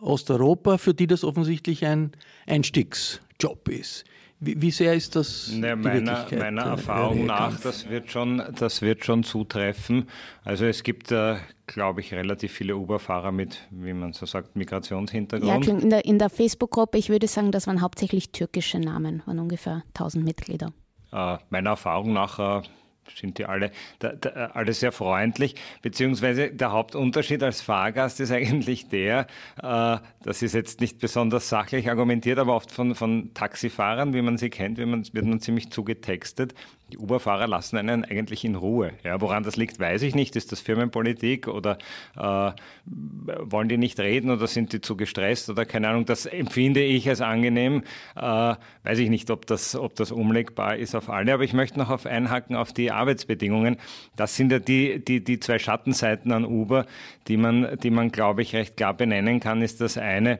Osteuropa, 0.00 0.78
für 0.78 0.94
die 0.94 1.06
das 1.06 1.22
offensichtlich 1.22 1.86
ein 1.86 2.12
Einstiegsjob 2.46 3.68
ist. 3.68 4.04
Wie, 4.40 4.60
wie 4.62 4.70
sehr 4.70 4.94
ist 4.94 5.16
das? 5.16 5.50
Ne, 5.52 5.74
meiner, 5.74 6.26
meiner 6.30 6.62
Erfahrung 6.62 7.26
nach, 7.26 7.58
das 7.60 7.88
wird, 7.88 8.10
schon, 8.10 8.42
das 8.56 8.82
wird 8.82 9.04
schon 9.04 9.24
zutreffen. 9.24 10.08
Also 10.44 10.64
es 10.64 10.84
gibt, 10.84 11.10
äh, 11.10 11.36
glaube 11.66 12.00
ich, 12.00 12.14
relativ 12.14 12.52
viele 12.52 12.76
Uber-Fahrer 12.76 13.32
mit, 13.32 13.66
wie 13.70 13.92
man 13.92 14.12
so 14.12 14.26
sagt, 14.26 14.54
Migrationshintergrund. 14.54 15.66
Ja, 15.66 15.72
in 15.78 15.90
der, 15.90 16.04
in 16.04 16.18
der 16.20 16.30
Facebook-Gruppe, 16.30 16.98
ich 16.98 17.08
würde 17.08 17.26
sagen, 17.26 17.50
das 17.50 17.66
waren 17.66 17.80
hauptsächlich 17.80 18.30
türkische 18.30 18.78
Namen, 18.78 19.22
waren 19.26 19.40
ungefähr 19.40 19.82
1000 19.88 20.24
Mitglieder. 20.24 20.72
Äh, 21.12 21.38
meiner 21.50 21.70
Erfahrung 21.70 22.12
nach 22.12 22.38
äh, 22.38 22.62
sind 23.14 23.38
die 23.38 23.46
alle, 23.46 23.70
da, 23.98 24.12
da, 24.12 24.30
alle 24.54 24.72
sehr 24.72 24.92
freundlich, 24.92 25.54
beziehungsweise 25.82 26.50
der 26.50 26.72
Hauptunterschied 26.72 27.42
als 27.42 27.60
Fahrgast 27.60 28.20
ist 28.20 28.30
eigentlich 28.30 28.88
der, 28.88 29.26
äh, 29.62 29.98
das 30.22 30.42
ist 30.42 30.54
jetzt 30.54 30.80
nicht 30.80 30.98
besonders 30.98 31.48
sachlich 31.48 31.88
argumentiert, 31.88 32.38
aber 32.38 32.54
oft 32.54 32.72
von, 32.72 32.94
von 32.94 33.32
Taxifahrern, 33.34 34.14
wie 34.14 34.22
man 34.22 34.38
sie 34.38 34.50
kennt, 34.50 34.78
wie 34.78 34.86
man, 34.86 35.06
wird 35.12 35.26
man 35.26 35.40
ziemlich 35.40 35.70
zugetextet. 35.70 36.54
Die 36.90 36.98
Uber-Fahrer 36.98 37.46
lassen 37.46 37.76
einen 37.76 38.04
eigentlich 38.04 38.44
in 38.44 38.54
Ruhe. 38.54 38.92
Ja, 39.04 39.20
woran 39.20 39.42
das 39.42 39.56
liegt, 39.56 39.78
weiß 39.78 40.02
ich 40.02 40.14
nicht. 40.14 40.36
Ist 40.36 40.52
das 40.52 40.60
Firmenpolitik 40.60 41.46
oder 41.46 41.76
äh, 42.16 42.52
wollen 42.86 43.68
die 43.68 43.76
nicht 43.76 44.00
reden 44.00 44.30
oder 44.30 44.46
sind 44.46 44.72
die 44.72 44.80
zu 44.80 44.96
gestresst 44.96 45.50
oder 45.50 45.66
keine 45.66 45.88
Ahnung. 45.88 46.06
Das 46.06 46.24
empfinde 46.24 46.82
ich 46.82 47.06
als 47.08 47.20
angenehm. 47.20 47.82
Äh, 48.16 48.20
weiß 48.20 48.98
ich 48.98 49.10
nicht, 49.10 49.30
ob 49.30 49.46
das, 49.46 49.76
ob 49.76 49.96
das 49.96 50.12
umlegbar 50.12 50.76
ist 50.76 50.94
auf 50.94 51.10
alle. 51.10 51.34
Aber 51.34 51.44
ich 51.44 51.52
möchte 51.52 51.78
noch 51.78 51.90
auf 51.90 52.06
einhaken 52.06 52.56
auf 52.56 52.72
die 52.72 52.90
Arbeitsbedingungen. 52.90 53.76
Das 54.16 54.36
sind 54.36 54.50
ja 54.50 54.58
die, 54.58 55.04
die, 55.04 55.22
die 55.22 55.40
zwei 55.40 55.58
Schattenseiten 55.58 56.32
an 56.32 56.46
Uber, 56.46 56.86
die 57.26 57.36
man, 57.36 57.78
die 57.82 57.90
man, 57.90 58.10
glaube 58.10 58.40
ich, 58.40 58.54
recht 58.54 58.78
klar 58.78 58.94
benennen 58.94 59.40
kann, 59.40 59.60
ist 59.60 59.82
das 59.82 59.98
eine, 59.98 60.38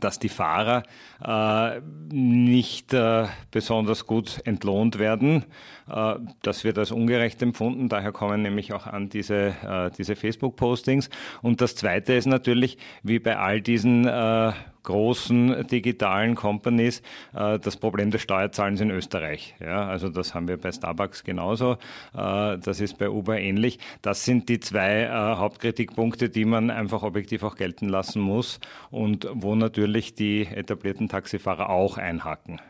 dass 0.00 0.18
die 0.18 0.28
Fahrer 0.28 0.82
äh, 1.24 1.80
nicht 2.10 2.92
äh, 2.92 3.26
besonders 3.50 4.06
gut 4.06 4.40
entlohnt 4.44 4.98
werden. 4.98 5.44
Äh, 5.88 6.14
das 6.42 6.64
wird 6.64 6.78
als 6.78 6.92
ungerecht 6.92 7.42
empfunden, 7.42 7.88
daher 7.88 8.12
kommen 8.12 8.42
nämlich 8.42 8.72
auch 8.72 8.86
an 8.86 9.08
diese, 9.08 9.54
äh, 9.66 9.90
diese 9.96 10.16
Facebook-Postings. 10.16 11.10
Und 11.42 11.60
das 11.60 11.76
Zweite 11.76 12.14
ist 12.14 12.26
natürlich, 12.26 12.78
wie 13.02 13.18
bei 13.18 13.36
all 13.36 13.60
diesen 13.60 14.06
äh, 14.06 14.52
großen 14.86 15.66
digitalen 15.66 16.34
Companies 16.34 17.02
äh, 17.34 17.58
das 17.58 17.76
Problem 17.76 18.10
des 18.10 18.22
Steuerzahlens 18.22 18.80
in 18.80 18.90
Österreich. 18.90 19.54
Ja, 19.60 19.86
also 19.86 20.08
das 20.08 20.34
haben 20.34 20.48
wir 20.48 20.56
bei 20.56 20.72
Starbucks 20.72 21.24
genauso. 21.24 21.72
Äh, 22.14 22.58
das 22.58 22.80
ist 22.80 22.96
bei 22.96 23.10
Uber 23.10 23.38
ähnlich. 23.38 23.78
Das 24.00 24.24
sind 24.24 24.48
die 24.48 24.60
zwei 24.60 25.02
äh, 25.02 25.10
Hauptkritikpunkte, 25.10 26.30
die 26.30 26.46
man 26.46 26.70
einfach 26.70 27.02
objektiv 27.02 27.42
auch 27.42 27.56
gelten 27.56 27.88
lassen 27.88 28.22
muss 28.22 28.60
und 28.90 29.28
wo 29.32 29.54
natürlich 29.54 30.14
die 30.14 30.46
etablierten 30.46 31.08
Taxifahrer 31.08 31.68
auch 31.68 31.98
einhaken. 31.98 32.60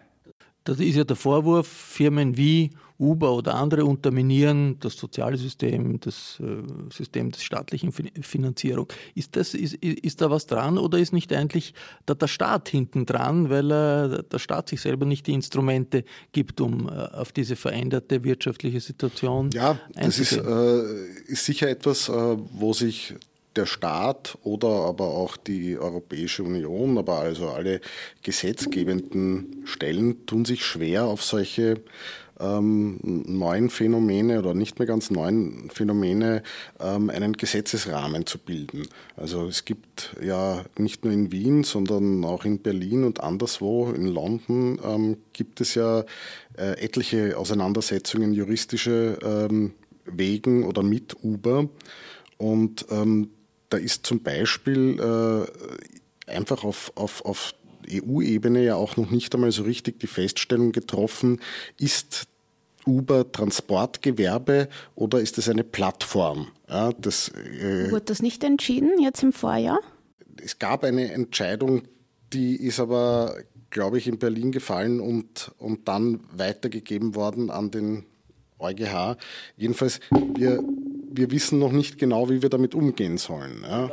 Das 0.67 0.81
ist 0.81 0.97
ja 0.97 1.05
der 1.05 1.17
Vorwurf, 1.17 1.69
Firmen 1.69 2.37
wie 2.37 2.71
Uber 2.99 3.33
oder 3.33 3.55
andere 3.55 3.85
unterminieren 3.85 4.79
das 4.81 4.97
soziale 4.97 5.37
System, 5.37 6.01
das 6.01 6.41
äh, 6.41 6.93
System 6.93 7.31
der 7.31 7.39
staatlichen 7.39 7.93
Finanzierung. 7.93 8.89
Ist, 9.15 9.37
das, 9.37 9.55
ist, 9.55 9.75
ist 9.75 10.21
da 10.21 10.31
was 10.31 10.47
dran 10.47 10.77
oder 10.77 10.99
ist 10.99 11.13
nicht 11.13 11.33
eigentlich 11.33 11.75
da 12.07 12.15
der 12.15 12.27
Staat 12.27 12.69
hinten 12.69 13.07
dran, 13.07 13.49
weil 13.49 13.69
der 13.69 14.39
Staat 14.39 14.69
sich 14.71 14.81
selber 14.81 15.07
nicht 15.07 15.29
die 15.29 15.35
Instrumente 15.35 16.05
gibt, 16.33 16.61
um 16.61 16.89
äh, 16.89 16.93
auf 16.93 17.31
diese 17.31 17.55
veränderte 17.55 18.25
wirtschaftliche 18.25 18.81
Situation 18.81 19.51
Ja, 19.53 19.79
das 19.95 20.19
ist, 20.19 20.33
äh, 20.33 21.07
ist 21.27 21.45
sicher 21.45 21.69
etwas, 21.69 22.09
äh, 22.09 22.13
wo 22.13 22.73
sich 22.73 23.15
der 23.57 23.67
Staat 23.67 24.39
oder 24.43 24.69
aber 24.69 25.09
auch 25.09 25.37
die 25.37 25.79
Europäische 25.79 26.43
Union, 26.43 26.99
aber 26.99 27.19
also 27.19 27.49
alle 27.49 27.81
gesetzgebenden 28.23 29.63
Stellen 29.65 30.27
tun 30.27 30.45
sich 30.45 30.65
schwer 30.65 31.05
auf 31.05 31.23
solche 31.23 31.83
ähm, 32.39 32.99
neuen 33.03 33.71
Phänomene 33.71 34.39
oder 34.39 34.55
nicht 34.55 34.79
mehr 34.79 34.87
ganz 34.87 35.11
neuen 35.11 35.71
Phänomene 35.71 36.43
ähm, 36.81 37.11
einen 37.11 37.33
Gesetzesrahmen 37.33 38.27
zu 38.27 38.39
bilden. 38.39 38.87
Also 39.17 39.47
es 39.47 39.65
gibt 39.65 40.17
ja 40.23 40.65
nicht 40.77 41.05
nur 41.05 41.13
in 41.13 41.33
Wien, 41.33 41.65
sondern 41.65 42.25
auch 42.25 42.45
in 42.45 42.59
Berlin 42.59 43.05
und 43.05 43.21
anderswo, 43.21 43.91
in 43.91 44.07
London, 44.07 44.79
ähm, 44.85 45.17
gibt 45.33 45.61
es 45.61 45.75
ja 45.75 46.05
äh, 46.59 46.79
etliche 46.83 47.39
Auseinandersetzungen 47.39 48.33
juristische 48.33 49.19
ähm, 49.23 49.73
Wegen 50.05 50.65
oder 50.65 50.83
mit 50.83 51.17
Uber. 51.23 51.69
Und 52.39 52.87
ähm, 52.91 53.31
da 53.69 53.77
ist 53.77 54.07
zum 54.07 54.23
Beispiel 54.23 54.99
äh, 55.01 56.31
einfach 56.31 56.65
auf, 56.65 56.93
auf, 56.95 57.25
auf 57.25 57.55
EU-Ebene 57.91 58.65
ja 58.65 58.77
auch 58.77 58.97
noch 58.97 59.11
nicht 59.11 59.35
einmal 59.35 59.53
so 59.53 59.63
richtig 59.63 60.01
die 60.01 60.07
Feststellung 60.07 60.73
getroffen, 60.73 61.41
ist 61.79 62.27
Uber 62.87 63.31
Transportgewerbe 63.31 64.69
oder 64.95 65.21
ist 65.21 65.39
es 65.39 65.49
eine 65.49 65.65
Plattform? 65.65 66.49
Ja, 66.69 66.93
das, 66.93 67.31
äh, 67.61 67.91
Wurde 67.91 68.07
das 68.07 68.23
nicht 68.23 68.45
entschieden 68.45 69.01
jetzt 69.01 69.23
im 69.23 69.33
Vorjahr? 69.33 69.81
Es 70.43 70.59
gab 70.59 70.85
eine 70.85 71.13
Entscheidung, 71.13 71.83
die 72.33 72.57
ist 72.57 72.79
aber, 72.79 73.37
glaube 73.71 73.99
ich, 73.99 74.07
in 74.07 74.19
Berlin 74.19 74.53
gefallen 74.53 75.01
und, 75.01 75.53
und 75.59 75.89
dann 75.89 76.21
weitergegeben 76.33 77.15
worden 77.15 77.51
an 77.51 77.71
den 77.71 78.05
EuGH. 78.59 79.17
Jedenfalls, 79.57 80.01
wir, 80.35 80.63
wir 81.11 81.31
wissen 81.31 81.59
noch 81.59 81.73
nicht 81.73 81.99
genau, 81.99 82.29
wie 82.31 82.43
wir 82.43 82.49
damit 82.49 82.75
umgehen 82.75 83.19
sollen. 83.19 83.63
Ja. 83.63 83.91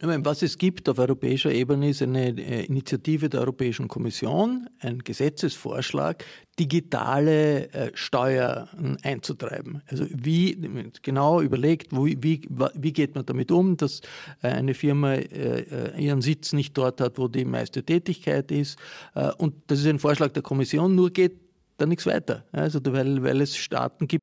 Was 0.00 0.42
es 0.42 0.58
gibt 0.58 0.88
auf 0.88 1.00
europäischer 1.00 1.50
Ebene 1.50 1.88
ist 1.88 2.02
eine 2.02 2.28
äh, 2.28 2.66
Initiative 2.66 3.28
der 3.28 3.40
Europäischen 3.40 3.88
Kommission, 3.88 4.68
ein 4.78 5.00
Gesetzesvorschlag, 5.00 6.24
digitale 6.56 7.68
äh, 7.72 7.90
Steuern 7.94 8.96
einzutreiben. 9.02 9.82
Also 9.88 10.06
wie 10.10 10.56
genau 11.02 11.40
überlegt, 11.40 11.90
wie, 11.92 12.16
wie 12.22 12.92
geht 12.92 13.16
man 13.16 13.26
damit 13.26 13.50
um, 13.50 13.76
dass 13.76 14.00
äh, 14.42 14.48
eine 14.48 14.74
Firma 14.74 15.16
ihren 15.16 16.22
Sitz 16.22 16.52
nicht 16.52 16.78
dort 16.78 17.00
hat, 17.00 17.18
wo 17.18 17.26
die 17.26 17.44
meiste 17.44 17.82
Tätigkeit 17.82 18.52
ist. 18.52 18.78
Und 19.38 19.54
das 19.66 19.80
ist 19.80 19.86
ein 19.86 19.98
Vorschlag 19.98 20.30
der 20.32 20.42
Kommission, 20.42 20.94
nur 20.94 21.10
geht 21.10 21.32
da 21.76 21.86
nichts 21.86 22.06
weiter. 22.06 22.44
Also 22.52 22.80
weil, 22.84 23.22
weil 23.22 23.40
es 23.40 23.56
Staaten 23.56 24.06
gibt. 24.06 24.22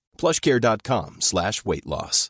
plushcare.com 0.21 1.19
slash 1.19 1.65
weight 1.65 1.85
loss. 1.85 2.29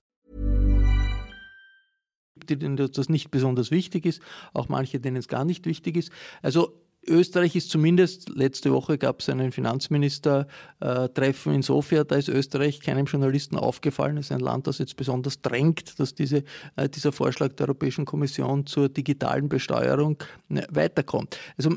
Denen 2.49 2.77
das 2.77 3.09
nicht 3.09 3.31
besonders 3.31 3.69
wichtig 3.69 4.05
ist, 4.05 4.21
auch 4.53 4.69
manche, 4.69 4.99
denen 5.01 5.17
es 5.17 5.27
gar 5.27 5.43
nicht 5.43 5.65
wichtig 5.65 5.97
ist. 5.97 6.09
Also 6.41 6.81
Österreich 7.07 7.55
ist 7.55 7.71
zumindest, 7.71 8.29
letzte 8.29 8.71
Woche 8.71 8.99
gab 8.99 9.21
es 9.21 9.29
einen 9.29 9.51
Finanzminister-Treffen 9.51 11.53
in 11.53 11.63
Sofia, 11.63 12.03
da 12.03 12.15
ist 12.15 12.29
Österreich 12.29 12.79
keinem 12.79 13.05
Journalisten 13.05 13.57
aufgefallen. 13.57 14.17
Es 14.17 14.27
ist 14.27 14.31
ein 14.31 14.39
Land, 14.39 14.67
das 14.67 14.77
jetzt 14.77 14.97
besonders 14.97 15.41
drängt, 15.41 15.99
dass 15.99 16.13
diese, 16.13 16.43
äh, 16.75 16.87
dieser 16.89 17.11
Vorschlag 17.11 17.53
der 17.53 17.67
Europäischen 17.67 18.05
Kommission 18.05 18.67
zur 18.67 18.87
digitalen 18.87 19.49
Besteuerung 19.49 20.17
äh, 20.49 20.61
weiterkommt. 20.69 21.39
Also 21.57 21.71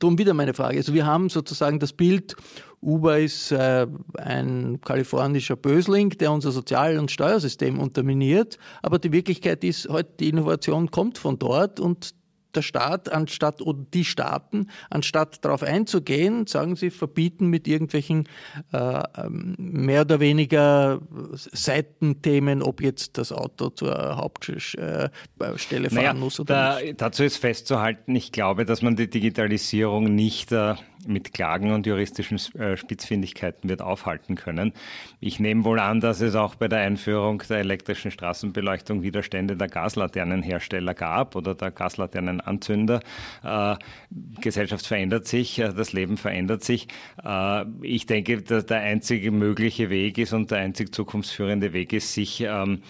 darum 0.00 0.18
wieder 0.18 0.34
meine 0.34 0.54
Frage. 0.54 0.78
Also 0.78 0.92
wir 0.92 1.06
haben 1.06 1.28
sozusagen 1.28 1.78
das 1.78 1.92
Bild, 1.92 2.34
Uber 2.80 3.18
ist 3.18 3.52
äh, 3.52 3.86
ein 4.18 4.80
kalifornischer 4.80 5.54
Bösling, 5.56 6.10
der 6.18 6.32
unser 6.32 6.50
Sozial- 6.50 6.98
und 6.98 7.12
Steuersystem 7.12 7.78
unterminiert, 7.78 8.58
aber 8.82 8.98
die 8.98 9.12
Wirklichkeit 9.12 9.62
ist, 9.62 9.88
heute 9.88 10.10
die 10.18 10.30
Innovation 10.30 10.90
kommt 10.90 11.16
von 11.16 11.38
dort 11.38 11.78
und 11.78 12.12
der 12.56 12.62
Staat 12.62 13.10
anstatt 13.12 13.60
oder 13.60 13.84
die 13.92 14.04
Staaten, 14.04 14.68
anstatt 14.90 15.44
darauf 15.44 15.62
einzugehen, 15.62 16.46
sagen 16.46 16.76
sie, 16.76 16.90
verbieten 16.90 17.48
mit 17.48 17.68
irgendwelchen 17.68 18.28
äh, 18.72 19.02
ähm, 19.16 19.54
mehr 19.58 20.02
oder 20.02 20.20
weniger 20.20 21.00
Seitenthemen, 21.32 22.62
ob 22.62 22.82
jetzt 22.82 23.18
das 23.18 23.32
Auto 23.32 23.70
zur 23.70 24.16
Hauptstelle 24.16 25.10
fahren 25.38 25.94
naja, 25.94 26.14
muss 26.14 26.40
oder 26.40 26.54
da, 26.54 26.80
nicht. 26.80 27.00
Dazu 27.00 27.24
ist 27.24 27.36
festzuhalten, 27.36 28.14
ich 28.14 28.32
glaube, 28.32 28.64
dass 28.64 28.82
man 28.82 28.96
die 28.96 29.08
Digitalisierung 29.08 30.14
nicht 30.14 30.52
äh, 30.52 30.74
mit 31.06 31.32
Klagen 31.32 31.72
und 31.72 31.86
juristischen 31.86 32.38
äh, 32.58 32.76
Spitzfindigkeiten 32.76 33.68
wird 33.68 33.82
aufhalten 33.82 34.34
können. 34.34 34.72
Ich 35.20 35.40
nehme 35.40 35.64
wohl 35.64 35.80
an, 35.80 36.00
dass 36.00 36.20
es 36.20 36.34
auch 36.34 36.54
bei 36.54 36.68
der 36.68 36.80
Einführung 36.80 37.42
der 37.48 37.58
elektrischen 37.58 38.10
Straßenbeleuchtung 38.10 39.02
Widerstände 39.02 39.56
der 39.56 39.68
Gaslaternenhersteller 39.68 40.94
gab 40.94 41.36
oder 41.36 41.54
der 41.54 41.70
Gaslaternenanzünder. 41.70 43.00
Äh, 43.42 43.76
Gesellschaft 44.40 44.86
verändert 44.86 45.26
sich, 45.26 45.58
äh, 45.58 45.72
das 45.72 45.92
Leben 45.92 46.16
verändert 46.16 46.62
sich. 46.62 46.88
Ich 47.82 48.06
denke, 48.06 48.42
dass 48.42 48.66
der 48.66 48.78
einzige 48.78 49.30
mögliche 49.30 49.90
Weg 49.90 50.18
ist 50.18 50.32
und 50.32 50.50
der 50.50 50.58
einzig 50.58 50.94
zukunftsführende 50.94 51.72
Weg 51.72 51.92
ist, 51.92 52.12
sich 52.14 52.40
ähm, 52.40 52.82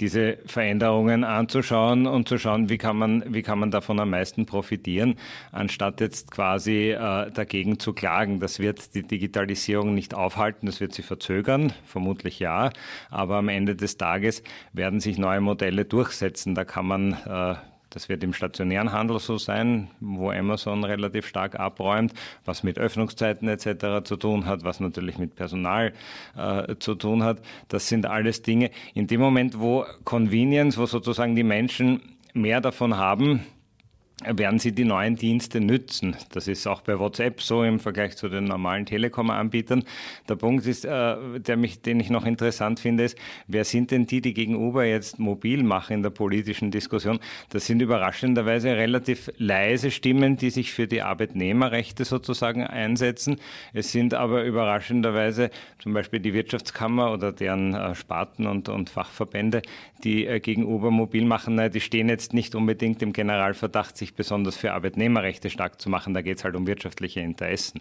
diese 0.00 0.38
Veränderungen 0.46 1.24
anzuschauen 1.24 2.06
und 2.06 2.28
zu 2.28 2.38
schauen, 2.38 2.68
wie 2.68 2.78
kann 2.78 2.96
man, 2.96 3.24
wie 3.32 3.42
kann 3.42 3.58
man 3.58 3.70
davon 3.70 4.00
am 4.00 4.10
meisten 4.10 4.46
profitieren, 4.46 5.16
anstatt 5.52 6.00
jetzt 6.00 6.30
quasi 6.30 6.90
äh, 6.90 7.30
dagegen 7.30 7.78
zu 7.78 7.92
klagen. 7.92 8.40
Das 8.40 8.58
wird 8.58 8.94
die 8.94 9.02
Digitalisierung 9.02 9.94
nicht 9.94 10.14
aufhalten, 10.14 10.66
das 10.66 10.80
wird 10.80 10.94
sie 10.94 11.02
verzögern, 11.02 11.72
vermutlich 11.84 12.38
ja, 12.38 12.70
aber 13.10 13.36
am 13.36 13.48
Ende 13.48 13.76
des 13.76 13.96
Tages 13.96 14.42
werden 14.72 15.00
sich 15.00 15.18
neue 15.18 15.40
Modelle 15.40 15.84
durchsetzen. 15.84 16.54
Da 16.54 16.64
kann 16.64 16.86
man 16.86 17.12
äh, 17.26 17.54
das 17.94 18.08
wird 18.08 18.24
im 18.24 18.32
stationären 18.32 18.90
Handel 18.90 19.20
so 19.20 19.38
sein, 19.38 19.88
wo 20.00 20.30
Amazon 20.30 20.82
relativ 20.82 21.28
stark 21.28 21.58
abräumt, 21.58 22.12
was 22.44 22.64
mit 22.64 22.76
Öffnungszeiten 22.76 23.46
etc. 23.48 24.04
zu 24.04 24.16
tun 24.16 24.46
hat, 24.46 24.64
was 24.64 24.80
natürlich 24.80 25.16
mit 25.16 25.36
Personal 25.36 25.92
äh, 26.36 26.74
zu 26.80 26.96
tun 26.96 27.22
hat. 27.22 27.40
Das 27.68 27.88
sind 27.88 28.06
alles 28.06 28.42
Dinge. 28.42 28.72
In 28.94 29.06
dem 29.06 29.20
Moment, 29.20 29.60
wo 29.60 29.86
Convenience, 30.02 30.76
wo 30.76 30.86
sozusagen 30.86 31.36
die 31.36 31.44
Menschen 31.44 32.02
mehr 32.32 32.60
davon 32.60 32.96
haben, 32.96 33.46
werden 34.22 34.60
sie 34.60 34.72
die 34.72 34.84
neuen 34.84 35.16
Dienste 35.16 35.60
nützen. 35.60 36.16
Das 36.30 36.46
ist 36.46 36.66
auch 36.68 36.82
bei 36.82 36.98
WhatsApp 36.98 37.42
so 37.42 37.64
im 37.64 37.80
Vergleich 37.80 38.16
zu 38.16 38.28
den 38.28 38.44
normalen 38.44 38.86
Telekom-Anbietern. 38.86 39.84
Der 40.28 40.36
Punkt 40.36 40.66
ist, 40.66 40.84
äh, 40.84 41.40
der 41.40 41.56
mich, 41.56 41.82
den 41.82 41.98
ich 41.98 42.10
noch 42.10 42.24
interessant 42.24 42.78
finde, 42.78 43.04
ist, 43.04 43.18
wer 43.48 43.64
sind 43.64 43.90
denn 43.90 44.06
die, 44.06 44.20
die 44.20 44.32
gegen 44.32 44.54
Uber 44.54 44.84
jetzt 44.84 45.18
mobil 45.18 45.64
machen 45.64 45.94
in 45.94 46.02
der 46.02 46.10
politischen 46.10 46.70
Diskussion? 46.70 47.18
Das 47.50 47.66
sind 47.66 47.82
überraschenderweise 47.82 48.76
relativ 48.76 49.30
leise 49.36 49.90
Stimmen, 49.90 50.36
die 50.36 50.50
sich 50.50 50.72
für 50.72 50.86
die 50.86 51.02
Arbeitnehmerrechte 51.02 52.04
sozusagen 52.04 52.64
einsetzen. 52.64 53.36
Es 53.72 53.90
sind 53.90 54.14
aber 54.14 54.44
überraschenderweise 54.44 55.50
zum 55.80 55.92
Beispiel 55.92 56.20
die 56.20 56.34
Wirtschaftskammer 56.34 57.12
oder 57.12 57.32
deren 57.32 57.74
äh, 57.74 57.94
Sparten 57.96 58.46
und, 58.46 58.68
und 58.68 58.90
Fachverbände, 58.90 59.62
die 60.04 60.24
äh, 60.24 60.38
gegen 60.38 60.64
Uber 60.64 60.92
mobil 60.92 61.24
machen. 61.24 61.60
Die 61.72 61.80
stehen 61.80 62.08
jetzt 62.08 62.32
nicht 62.32 62.54
unbedingt 62.54 63.02
im 63.02 63.12
Generalverdacht, 63.12 64.03
sich 64.04 64.14
besonders 64.14 64.56
für 64.56 64.72
Arbeitnehmerrechte 64.72 65.50
stark 65.50 65.80
zu 65.80 65.88
machen. 65.88 66.14
Da 66.14 66.22
geht 66.22 66.38
es 66.38 66.44
halt 66.44 66.54
um 66.56 66.66
wirtschaftliche 66.66 67.20
Interessen. 67.20 67.80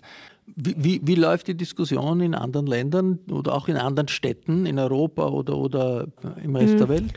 Wie, 0.56 0.76
wie, 0.78 1.02
wie, 1.04 1.16
läuft 1.16 1.48
die 1.48 1.56
Diskussion 1.56 2.22
in 2.22 2.34
anderen 2.34 2.68
Ländern 2.68 3.20
oder 3.30 3.54
auch 3.54 3.68
in 3.68 3.78
anderen 3.78 4.08
Städten 4.08 4.66
in 4.66 4.80
Europa 4.80 5.28
oder, 5.28 5.58
oder 5.58 6.08
im 6.44 6.56
Rest 6.56 6.76
mhm. 6.76 6.78
der 6.78 6.90
Welt? 6.90 7.14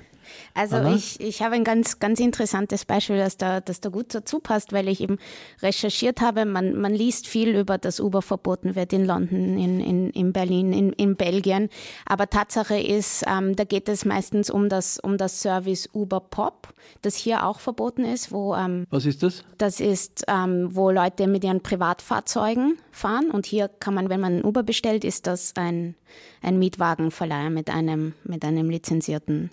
Also 0.55 0.83
ich, 0.95 1.21
ich 1.21 1.43
habe 1.43 1.55
ein 1.55 1.65
ganz, 1.65 1.99
ganz 1.99 2.21
interessantes 2.21 2.85
Beispiel, 2.85 3.19
das 3.19 3.37
da, 3.37 3.61
das 3.61 3.81
da 3.81 3.89
gut 3.89 4.15
dazu 4.15 4.41
passt, 4.41 4.73
weil 4.73 4.89
ich 4.89 5.01
eben 5.01 5.19
recherchiert 5.63 6.21
habe. 6.21 6.45
Man, 6.45 6.81
man 6.81 6.95
liest 6.95 7.27
viel 7.27 7.57
über 7.57 7.79
das 7.79 8.01
Uber 8.01 8.23
verboten 8.23 8.75
wird 8.75 8.93
in 8.93 9.05
London, 9.05 9.59
in, 9.59 9.81
in, 9.81 10.11
in 10.11 10.33
Berlin, 10.33 10.73
in, 10.73 10.93
in 10.93 11.17
Belgien. 11.17 11.69
Aber 12.07 12.29
Tatsache 12.29 12.79
ist, 12.79 13.25
ähm, 13.27 13.57
da 13.57 13.65
geht 13.65 13.89
es 13.89 14.05
meistens 14.05 14.51
um 14.51 14.69
das, 14.69 14.99
um 14.99 15.19
das 15.19 15.41
Service 15.41 15.89
Uber 15.93 16.21
Pop, 16.21 16.69
das 17.03 17.17
hier 17.17 17.47
auch 17.47 17.61
verboten 17.61 18.05
ist. 18.05 18.33
Wo, 18.33 18.55
ähm, 18.55 18.87
Was 18.91 19.07
ist 19.07 19.23
das? 19.23 19.45
Das 19.59 19.81
ist, 19.81 20.25
ähm, 20.29 20.71
wo 20.73 20.91
Leute 20.91 21.27
mit 21.27 21.45
ihren 21.45 21.63
Privatfahrzeugen 21.63 22.79
fahren. 22.91 23.31
Und 23.31 23.47
hier 23.47 23.69
kann 23.69 23.95
man, 23.95 24.09
wenn 24.09 24.21
man 24.21 24.45
Uber 24.45 24.63
bestellt, 24.63 25.05
ist 25.05 25.27
das 25.27 25.55
ein, 25.57 25.95
ein 26.43 26.59
Mietwagenverleiher 26.59 27.51
mit 27.51 27.71
einem, 27.71 28.15
mit 28.25 28.45
einem 28.45 28.71
lizenzierten 28.71 29.51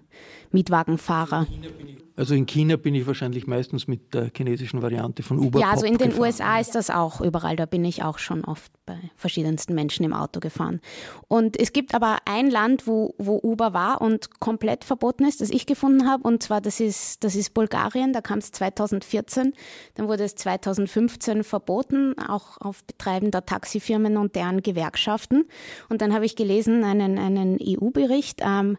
Mietwagenfahrer. 0.52 1.48
Also 2.16 2.36
in 2.36 2.46
China 2.46 2.76
bin 2.76 2.94
ich 2.94 3.08
wahrscheinlich 3.08 3.48
meistens 3.48 3.88
mit 3.88 4.14
der 4.14 4.30
chinesischen 4.36 4.84
Variante 4.84 5.24
von 5.24 5.40
Uber. 5.40 5.60
Ja, 5.60 5.72
also 5.72 5.86
in 5.86 5.98
den 5.98 6.10
gefahren. 6.10 6.22
USA 6.22 6.60
ist 6.60 6.76
das 6.76 6.92
auch 6.92 7.22
überall. 7.22 7.56
Da 7.56 7.66
bin 7.66 7.84
ich 7.84 8.04
auch 8.04 8.20
schon 8.20 8.46
oft 8.46 8.72
bei 8.86 8.98
verschiedensten 9.16 9.74
Menschen 9.74 10.06
im 10.06 10.14
Auto 10.14 10.40
gefahren. 10.40 10.80
Und 11.28 11.60
es 11.60 11.74
gibt 11.74 11.96
aber 11.96 12.18
ein 12.26 12.52
Land, 12.52 12.86
wo, 12.86 13.16
wo 13.18 13.40
Uber 13.42 13.74
war 13.74 14.00
und 14.00 14.40
komplett 14.40 14.84
verboten 14.84 15.26
ist, 15.26 15.42
das 15.42 15.50
ich 15.50 15.66
gefunden 15.66 16.08
habe. 16.08 16.22
Und 16.28 16.44
zwar, 16.44 16.62
das 16.62 16.80
ist, 16.80 17.24
das 17.24 17.36
ist 17.36 17.56
Bulgarien. 17.56 18.14
Da 18.14 18.22
kam 18.22 18.38
es 18.38 18.52
2014. 18.52 19.54
Dann 19.96 20.08
wurde 20.08 20.24
es 20.24 20.36
2015 20.36 21.44
verboten, 21.44 22.14
auch 22.20 22.62
auf 22.62 22.84
Betreiben 22.84 23.32
der 23.32 23.48
Taxifirmen 23.48 24.18
und 24.18 24.36
deren 24.36 24.62
Gewerkschaften. 24.62 25.46
Und 25.90 26.04
dann 26.04 26.14
habe 26.14 26.26
ich 26.26 26.36
gelesen, 26.36 26.53
einen, 26.84 27.18
einen 27.18 27.58
EU-Bericht. 27.62 28.42
Ähm, 28.44 28.78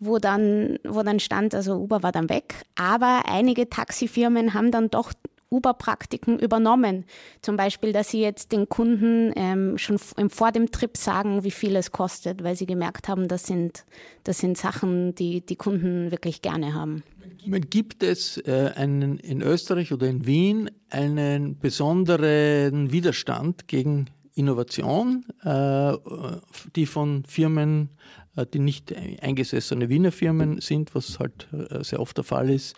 wo 0.00 0.18
dann, 0.18 0.78
wo 0.84 1.02
dann 1.02 1.20
stand, 1.20 1.54
also 1.54 1.76
Uber 1.76 2.02
war 2.02 2.12
dann 2.12 2.28
weg, 2.28 2.64
aber 2.74 3.22
einige 3.26 3.70
Taxifirmen 3.70 4.52
haben 4.52 4.70
dann 4.70 4.90
doch 4.90 5.12
Uber-Praktiken 5.50 6.38
übernommen. 6.38 7.04
Zum 7.40 7.56
Beispiel, 7.56 7.92
dass 7.92 8.10
sie 8.10 8.20
jetzt 8.20 8.50
den 8.50 8.68
Kunden 8.68 9.32
ähm, 9.36 9.78
schon 9.78 9.98
vor 9.98 10.52
dem 10.52 10.70
Trip 10.72 10.96
sagen, 10.96 11.44
wie 11.44 11.52
viel 11.52 11.76
es 11.76 11.92
kostet, 11.92 12.42
weil 12.42 12.56
sie 12.56 12.66
gemerkt 12.66 13.08
haben, 13.08 13.28
das 13.28 13.44
sind, 13.44 13.84
das 14.24 14.38
sind 14.38 14.58
Sachen, 14.58 15.14
die 15.14 15.46
die 15.46 15.56
Kunden 15.56 16.10
wirklich 16.10 16.42
gerne 16.42 16.74
haben. 16.74 17.04
Gibt 17.46 18.02
es 18.02 18.38
äh, 18.38 18.72
einen, 18.74 19.18
in 19.18 19.42
Österreich 19.42 19.92
oder 19.92 20.08
in 20.08 20.26
Wien 20.26 20.70
einen 20.90 21.58
besonderen 21.58 22.90
Widerstand 22.90 23.68
gegen 23.68 24.06
Innovation, 24.34 25.24
äh, 25.42 25.92
die 26.74 26.86
von 26.86 27.24
Firmen 27.24 27.90
äh, 28.36 28.46
die 28.46 28.58
nicht 28.58 28.92
eingesessene 29.22 29.88
Wiener 29.88 30.10
Firmen 30.10 30.60
sind, 30.60 30.94
was 30.94 31.20
halt 31.20 31.46
äh, 31.52 31.84
sehr 31.84 32.00
oft 32.00 32.16
der 32.16 32.24
Fall 32.24 32.50
ist, 32.50 32.74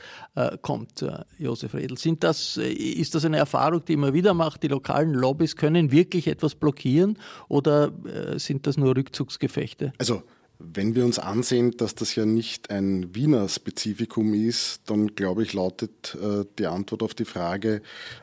kommt 0.61 1.05
Josef 1.39 1.75
Redl. 1.75 1.97
Sind 1.97 2.23
das, 2.23 2.59
ist 2.59 3.15
das 3.15 3.25
eine 3.25 3.39
Erfahrung, 3.39 3.83
die 3.85 3.95
immer 3.95 4.13
wieder 4.13 4.35
macht? 4.35 4.63
Die 4.63 4.69
lokalen 4.69 5.15
Lobbys 5.15 5.57
können 5.57 5.91
wirklich 5.91 6.29
etwas 6.29 6.55
blockieren 6.55 7.19
oder 7.49 7.91
sind 8.37 8.67
das 8.67 8.77
nur 8.77 8.95
Rückzugsgefechte? 8.95 9.95
Also 9.99 10.23
wenn 10.59 10.95
wir 10.95 11.05
uns 11.05 11.19
ansehen, 11.19 11.77
dass 11.77 11.95
das 11.95 12.15
ja 12.15 12.25
nicht 12.25 12.71
ein 12.71 13.15
Wiener 13.15 13.49
Spezifikum 13.49 14.33
ist, 14.33 14.81
dann 14.87 15.15
glaube 15.15 15.43
ich, 15.43 15.53
lautet 15.53 16.17
äh, 16.21 16.45
die 16.59 16.67
Antwort 16.67 17.03
auf 17.03 17.15
die 17.15 17.25
Frage, 17.25 17.83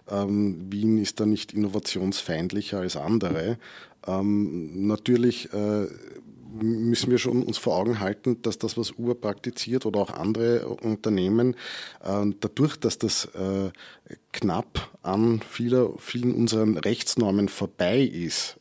ähm, 0.10 0.72
Wien 0.72 0.98
ist 0.98 1.20
da 1.20 1.26
nicht 1.26 1.54
innovationsfeindlicher 1.54 2.80
als 2.80 2.98
andere. 2.98 3.58
Ähm, 4.08 4.88
natürlich 4.88 5.54
äh, 5.54 5.88
müssen 6.60 7.12
wir 7.12 7.18
schon 7.20 7.44
uns 7.44 7.58
vor 7.58 7.78
Augen 7.78 8.00
halten, 8.00 8.42
dass 8.42 8.58
das, 8.58 8.78
was 8.78 8.92
Uber 8.92 9.16
praktiziert 9.16 9.86
oder 9.86 10.00
auch 10.00 10.12
andere 10.12 10.68
Unternehmen, 10.68 11.56
äh, 12.04 12.26
dadurch, 12.40 12.78
dass 12.78 12.98
das 12.98 13.26
äh, 13.36 13.70
knapp 14.32 14.92
an 15.04 15.42
vieler, 15.48 15.94
vielen 16.00 16.34
unseren 16.34 16.78
Rechtsnormen 16.78 17.48
vorbei 17.48 18.02
ist, 18.02 18.60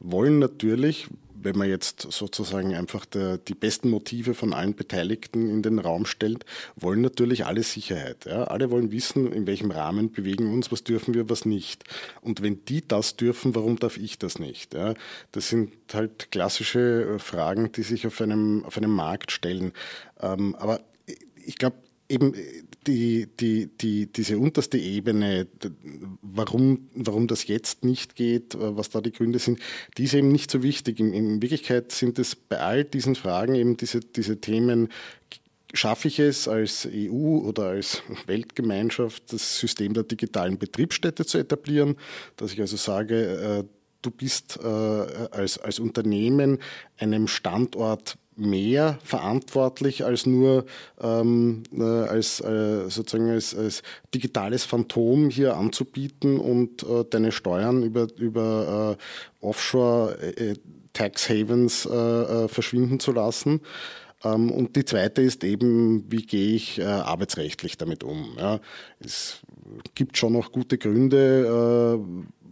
wollen 0.00 0.40
natürlich, 0.40 1.08
wenn 1.42 1.56
man 1.56 1.68
jetzt 1.68 2.06
sozusagen 2.10 2.74
einfach 2.74 3.04
der, 3.04 3.38
die 3.38 3.54
besten 3.54 3.90
Motive 3.90 4.34
von 4.34 4.52
allen 4.52 4.74
Beteiligten 4.74 5.48
in 5.48 5.62
den 5.62 5.78
Raum 5.78 6.06
stellt, 6.06 6.44
wollen 6.76 7.00
natürlich 7.00 7.46
alle 7.46 7.62
Sicherheit. 7.62 8.26
Ja. 8.26 8.44
Alle 8.44 8.70
wollen 8.70 8.92
wissen, 8.92 9.32
in 9.32 9.46
welchem 9.46 9.70
Rahmen 9.70 10.12
bewegen 10.12 10.46
wir 10.46 10.52
uns, 10.52 10.72
was 10.72 10.84
dürfen 10.84 11.14
wir, 11.14 11.28
was 11.28 11.44
nicht. 11.44 11.84
Und 12.20 12.42
wenn 12.42 12.64
die 12.64 12.86
das 12.86 13.16
dürfen, 13.16 13.54
warum 13.54 13.78
darf 13.78 13.96
ich 13.96 14.18
das 14.18 14.38
nicht? 14.38 14.74
Ja. 14.74 14.94
Das 15.32 15.48
sind 15.48 15.72
halt 15.92 16.30
klassische 16.30 17.14
äh, 17.14 17.18
Fragen, 17.18 17.72
die 17.72 17.82
sich 17.82 18.06
auf 18.06 18.20
einem, 18.20 18.64
auf 18.64 18.76
einem 18.76 18.92
Markt 18.92 19.32
stellen. 19.32 19.72
Ähm, 20.20 20.54
aber 20.56 20.80
ich 21.44 21.56
glaube, 21.56 21.76
eben 22.08 22.34
die, 22.88 23.28
die, 23.38 23.66
die, 23.66 24.06
diese 24.10 24.38
unterste 24.38 24.78
Ebene, 24.78 25.46
warum, 26.22 26.88
warum 26.94 27.26
das 27.26 27.46
jetzt 27.46 27.84
nicht 27.84 28.16
geht, 28.16 28.54
äh, 28.54 28.76
was 28.76 28.88
da 28.88 29.00
die 29.00 29.12
Gründe 29.12 29.38
sind, 29.38 29.60
die 29.96 30.04
ist 30.04 30.14
eben 30.14 30.32
nicht 30.32 30.50
so 30.50 30.62
wichtig. 30.62 30.98
In, 30.98 31.12
in 31.12 31.42
Wirklichkeit 31.42 31.92
sind 31.92 32.18
es 32.18 32.34
bei 32.34 32.58
all 32.58 32.84
diesen 32.84 33.14
Fragen 33.14 33.54
eben 33.54 33.76
diese, 33.76 34.00
diese 34.00 34.40
Themen, 34.40 34.88
schaffe 35.74 36.08
ich 36.08 36.18
es 36.18 36.48
als 36.48 36.88
EU 36.90 37.40
oder 37.46 37.64
als 37.64 38.02
Weltgemeinschaft, 38.26 39.34
das 39.34 39.58
System 39.58 39.92
der 39.92 40.04
digitalen 40.04 40.56
Betriebsstätte 40.56 41.26
zu 41.26 41.36
etablieren, 41.36 41.96
dass 42.36 42.54
ich 42.54 42.60
also 42.60 42.78
sage, 42.78 43.64
äh, 43.64 43.64
du 44.00 44.10
bist 44.10 44.58
äh, 44.62 44.66
als, 44.66 45.58
als 45.58 45.78
Unternehmen 45.78 46.58
einem 46.96 47.28
Standort 47.28 48.16
mehr 48.38 48.98
verantwortlich 49.02 50.04
als 50.04 50.26
nur 50.26 50.64
ähm, 51.00 51.64
äh, 51.76 51.82
als 51.82 52.40
äh, 52.40 52.88
sozusagen 52.88 53.30
als, 53.30 53.54
als, 53.54 53.82
digitales 54.14 54.64
Phantom 54.64 55.28
hier 55.28 55.56
anzubieten 55.56 56.38
und 56.38 56.82
äh, 56.84 57.04
deine 57.10 57.32
Steuern 57.32 57.82
über, 57.82 58.06
über 58.16 58.96
äh, 59.42 59.44
Offshore 59.44 60.18
äh, 60.36 60.54
Tax 60.92 61.28
Havens 61.28 61.84
äh, 61.84 62.48
verschwinden 62.48 63.00
zu 63.00 63.12
lassen. 63.12 63.60
Ähm, 64.24 64.50
und 64.50 64.76
die 64.76 64.84
zweite 64.84 65.22
ist 65.22 65.44
eben, 65.44 66.10
wie 66.10 66.24
gehe 66.24 66.54
ich 66.54 66.84
arbeitsrechtlich 66.84 67.76
damit 67.76 68.02
um? 68.02 68.36
Ja, 68.38 68.60
es 69.00 69.40
gibt 69.94 70.16
schon 70.16 70.32
noch 70.32 70.50
gute 70.50 70.78
Gründe, 70.78 72.00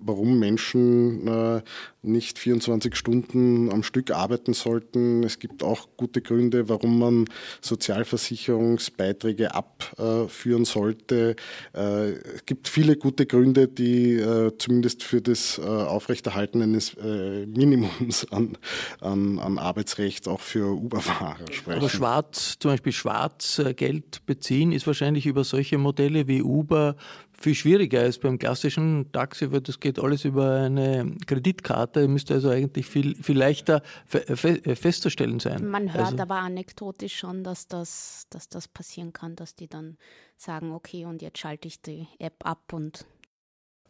warum 0.07 0.39
Menschen 0.39 1.27
äh, 1.27 1.63
nicht 2.03 2.39
24 2.39 2.95
Stunden 2.95 3.71
am 3.73 3.83
Stück 3.83 4.11
arbeiten 4.13 4.55
sollten. 4.55 5.25
Es 5.25 5.39
gibt 5.39 5.63
auch 5.63 5.89
gute 5.97 6.23
Gründe, 6.23 6.69
warum 6.69 6.99
man 6.99 7.25
Sozialversicherungsbeiträge 7.61 9.55
abführen 9.55 10.65
sollte. 10.65 11.37
Äh, 11.75 12.11
es 12.13 12.47
gibt 12.47 12.69
viele 12.69 12.97
gute 12.97 13.27
Gründe, 13.27 13.69
die 13.69 14.15
äh, 14.15 14.53
zumindest 14.59 15.03
für 15.03 15.21
das 15.21 15.59
Aufrechterhalten 15.59 16.63
eines 16.63 16.97
Minimums 16.97 18.31
an, 18.31 18.57
an, 19.01 19.39
an 19.39 19.59
Arbeitsrecht 19.59 20.29
auch 20.29 20.41
für 20.41 20.73
Uber-Fahrer 20.73 21.37
sprechen. 21.51 21.79
Aber 21.79 21.89
schwarz, 21.89 22.57
zum 22.59 22.71
Beispiel 22.71 22.93
Schwarzgeld 22.93 24.25
beziehen, 24.27 24.73
ist 24.73 24.87
wahrscheinlich 24.87 25.27
über 25.27 25.45
solche 25.45 25.79
Modelle 25.79 26.29
wie 26.29 26.43
Uber 26.43 26.97
viel 27.39 27.55
schwieriger 27.55 28.01
als 28.01 28.19
beim 28.19 28.39
klassischen 28.39 29.11
Taxi, 29.13 29.51
weil 29.53 29.61
das 29.61 29.81
geht 29.81 29.99
alles 29.99 30.25
über 30.25 30.63
eine 30.63 31.17
Kreditkarte, 31.27 32.09
müsste 32.09 32.35
also 32.35 32.51
eigentlich 32.51 32.87
viel, 32.87 33.15
viel 33.23 33.37
leichter 33.37 33.83
festzustellen 34.07 35.41
sein. 35.41 35.69
Man 35.69 35.93
hört 35.93 36.07
also, 36.07 36.19
aber 36.19 36.37
anekdotisch 36.37 37.17
schon, 37.17 37.45
dass 37.45 37.69
das, 37.69 38.27
dass 38.31 38.49
das 38.49 38.69
passieren 38.69 39.13
kann, 39.13 39.37
dass 39.37 39.55
die 39.55 39.69
dann 39.69 39.97
sagen, 40.37 40.73
okay, 40.73 41.05
und 41.05 41.23
jetzt 41.23 41.39
schalte 41.39 41.69
ich 41.69 41.81
die 41.83 42.07
App 42.19 42.45
ab 42.45 42.73
und 42.73 43.07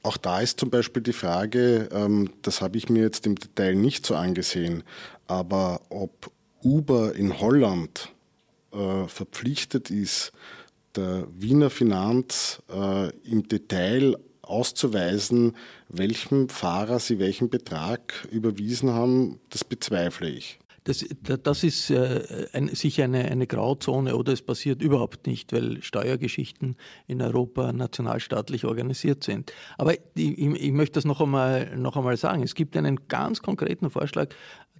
auch 0.03 0.19
da 0.19 0.41
ist 0.41 0.61
zum 0.61 0.71
Beispiel 0.71 1.03
die 1.03 1.13
Frage, 1.13 1.89
ähm, 1.91 2.31
das 2.43 2.61
habe 2.61 2.79
ich 2.79 2.89
mir 2.89 3.03
jetzt 3.03 3.27
im 3.27 3.35
Detail 3.35 3.75
nicht 3.75 4.07
so 4.07 4.15
angesehen, 4.15 4.85
aber 5.27 5.81
ob 5.89 6.31
Uber 6.63 7.17
in 7.17 7.41
Holland 7.41 8.13
äh, 8.73 9.09
verpflichtet 9.09 9.91
ist, 9.91 10.31
der 10.97 11.27
Wiener 11.31 11.71
Finanz 11.71 12.63
äh, 12.71 13.11
im 13.29 13.47
Detail 13.49 14.17
auszuweisen, 14.43 15.57
welchem 15.89 16.49
Fahrer 16.49 16.99
sie 16.99 17.19
welchen 17.19 17.51
Betrag 17.51 18.27
überwiesen 18.31 18.91
haben, 18.91 19.41
das 19.51 19.65
bezweifle 19.65 20.29
ich. 20.29 20.59
Das, 20.87 21.05
das 21.43 21.65
ist 21.65 21.91
äh, 21.91 22.47
ein, 22.53 22.69
sicher 22.69 23.05
eine, 23.05 23.25
eine 23.25 23.49
Grauzone 23.49 24.15
oder 24.15 24.33
es 24.33 24.41
passiert 24.41 24.81
überhaupt 24.81 25.27
nicht, 25.27 25.53
weil 25.53 25.83
Steuergeschichten 25.83 26.77
in 27.09 27.21
Europa 27.21 27.73
nationalstaatlich 27.73 28.65
organisiert 28.65 29.25
sind. 29.25 29.53
Aber 29.79 29.95
ich, 29.95 30.39
ich 30.39 30.71
möchte 30.71 30.93
das 30.93 31.05
noch 31.05 31.21
einmal, 31.21 31.77
noch 31.77 31.97
einmal 31.97 32.17
sagen. 32.17 32.45
Es 32.45 32.55
gibt 32.55 32.77
einen 32.77 33.09
ganz 33.09 33.43
konkreten 33.43 33.91
Vorschlag 33.91 34.29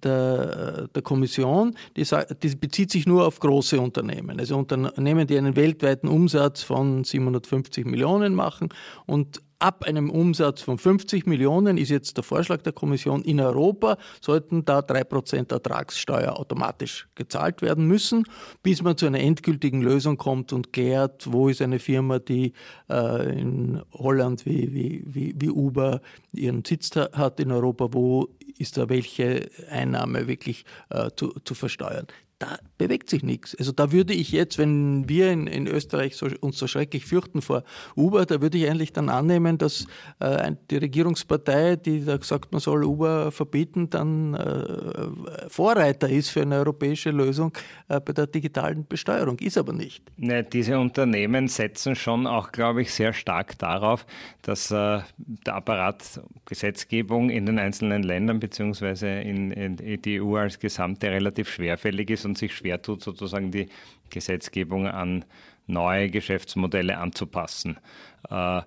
der, 0.03 0.87
der 0.87 1.01
Kommission, 1.01 1.75
die, 1.95 2.05
die, 2.43 2.55
bezieht 2.55 2.91
sich 2.91 3.05
nur 3.05 3.25
auf 3.25 3.39
große 3.39 3.79
Unternehmen. 3.79 4.39
Also 4.39 4.57
Unternehmen, 4.57 5.27
die 5.27 5.37
einen 5.37 5.55
weltweiten 5.55 6.07
Umsatz 6.07 6.63
von 6.63 7.03
750 7.03 7.85
Millionen 7.85 8.35
machen 8.35 8.69
und 9.05 9.41
ab 9.59 9.83
einem 9.83 10.09
Umsatz 10.09 10.61
von 10.61 10.77
50 10.77 11.25
Millionen 11.25 11.77
ist 11.77 11.89
jetzt 11.89 12.17
der 12.17 12.23
Vorschlag 12.23 12.61
der 12.61 12.73
Kommission 12.73 13.23
in 13.23 13.39
Europa, 13.39 13.97
sollten 14.21 14.65
da 14.65 14.79
3% 14.79 15.51
Ertragssteuer 15.51 16.37
automatisch 16.37 17.07
gezahlt 17.15 17.61
werden 17.61 17.87
müssen, 17.87 18.25
bis 18.63 18.81
man 18.81 18.97
zu 18.97 19.07
einer 19.07 19.19
endgültigen 19.19 19.81
Lösung 19.81 20.17
kommt 20.17 20.53
und 20.53 20.73
klärt, 20.73 21.31
wo 21.31 21.49
ist 21.49 21.61
eine 21.61 21.79
Firma, 21.79 22.19
die 22.19 22.53
äh, 22.89 23.39
in 23.39 23.81
Holland 23.93 24.45
wie, 24.45 24.73
wie, 24.73 25.03
wie, 25.05 25.33
wie 25.37 25.49
Uber 25.49 26.01
ihren 26.33 26.63
Sitz 26.63 26.95
hat 26.95 27.39
in 27.39 27.51
Europa, 27.51 27.89
wo 27.91 28.29
ist 28.57 28.77
da 28.77 28.89
welche 28.89 29.49
Einnahme 29.69 30.27
wirklich 30.27 30.65
äh, 30.89 31.09
zu, 31.15 31.33
zu 31.43 31.53
versteuern 31.55 32.07
da 32.39 32.59
bewegt 32.77 33.09
sich 33.09 33.23
nichts. 33.23 33.55
Also 33.55 33.71
da 33.71 33.91
würde 33.91 34.13
ich 34.13 34.31
jetzt, 34.31 34.59
wenn 34.59 35.09
wir 35.09 35.31
in, 35.31 35.47
in 35.47 35.65
Österreich 35.65 36.15
so, 36.15 36.27
uns 36.39 36.57
so 36.59 36.67
schrecklich 36.67 37.05
fürchten 37.05 37.41
vor 37.41 37.63
Uber, 37.95 38.25
da 38.25 38.41
würde 38.41 38.57
ich 38.59 38.69
eigentlich 38.69 38.93
dann 38.93 39.09
annehmen, 39.09 39.57
dass 39.57 39.87
äh, 40.19 40.51
die 40.69 40.77
Regierungspartei, 40.77 41.77
die 41.77 42.05
da 42.05 42.21
sagt, 42.21 42.51
man 42.51 42.61
soll 42.61 42.83
Uber 42.83 43.31
verbieten, 43.31 43.89
dann 43.89 44.35
äh, 44.35 45.49
Vorreiter 45.49 46.09
ist 46.09 46.29
für 46.29 46.43
eine 46.43 46.57
europäische 46.57 47.09
Lösung 47.09 47.53
äh, 47.87 47.99
bei 47.99 48.13
der 48.13 48.27
digitalen 48.27 48.85
Besteuerung. 48.85 49.39
Ist 49.39 49.57
aber 49.57 49.73
nicht. 49.73 50.03
Nee, 50.17 50.43
diese 50.43 50.77
Unternehmen 50.77 51.47
setzen 51.47 51.95
schon 51.95 52.27
auch, 52.27 52.51
glaube 52.51 52.83
ich, 52.83 52.93
sehr 52.93 53.13
stark 53.13 53.57
darauf, 53.57 54.05
dass 54.43 54.69
äh, 54.69 54.99
der 55.17 55.55
Apparat 55.55 56.21
Gesetzgebung 56.45 57.31
in 57.31 57.47
den 57.47 57.57
einzelnen 57.57 58.03
Ländern 58.03 58.39
beziehungsweise 58.39 59.07
in, 59.07 59.51
in 59.51 60.01
die 60.01 60.21
EU 60.21 60.35
als 60.35 60.59
Gesamte 60.59 61.09
relativ 61.09 61.49
schwerfällig 61.49 62.11
ist 62.11 62.26
und 62.27 62.37
sich 62.37 62.55
schwer 62.55 62.81
tut, 62.81 63.01
sozusagen 63.01 63.51
die 63.51 63.69
Gesetzgebung 64.09 64.87
an 64.87 65.25
neue 65.65 66.09
Geschäftsmodelle 66.09 66.97
anzupassen. 66.97 67.77
Äh, 68.29 68.61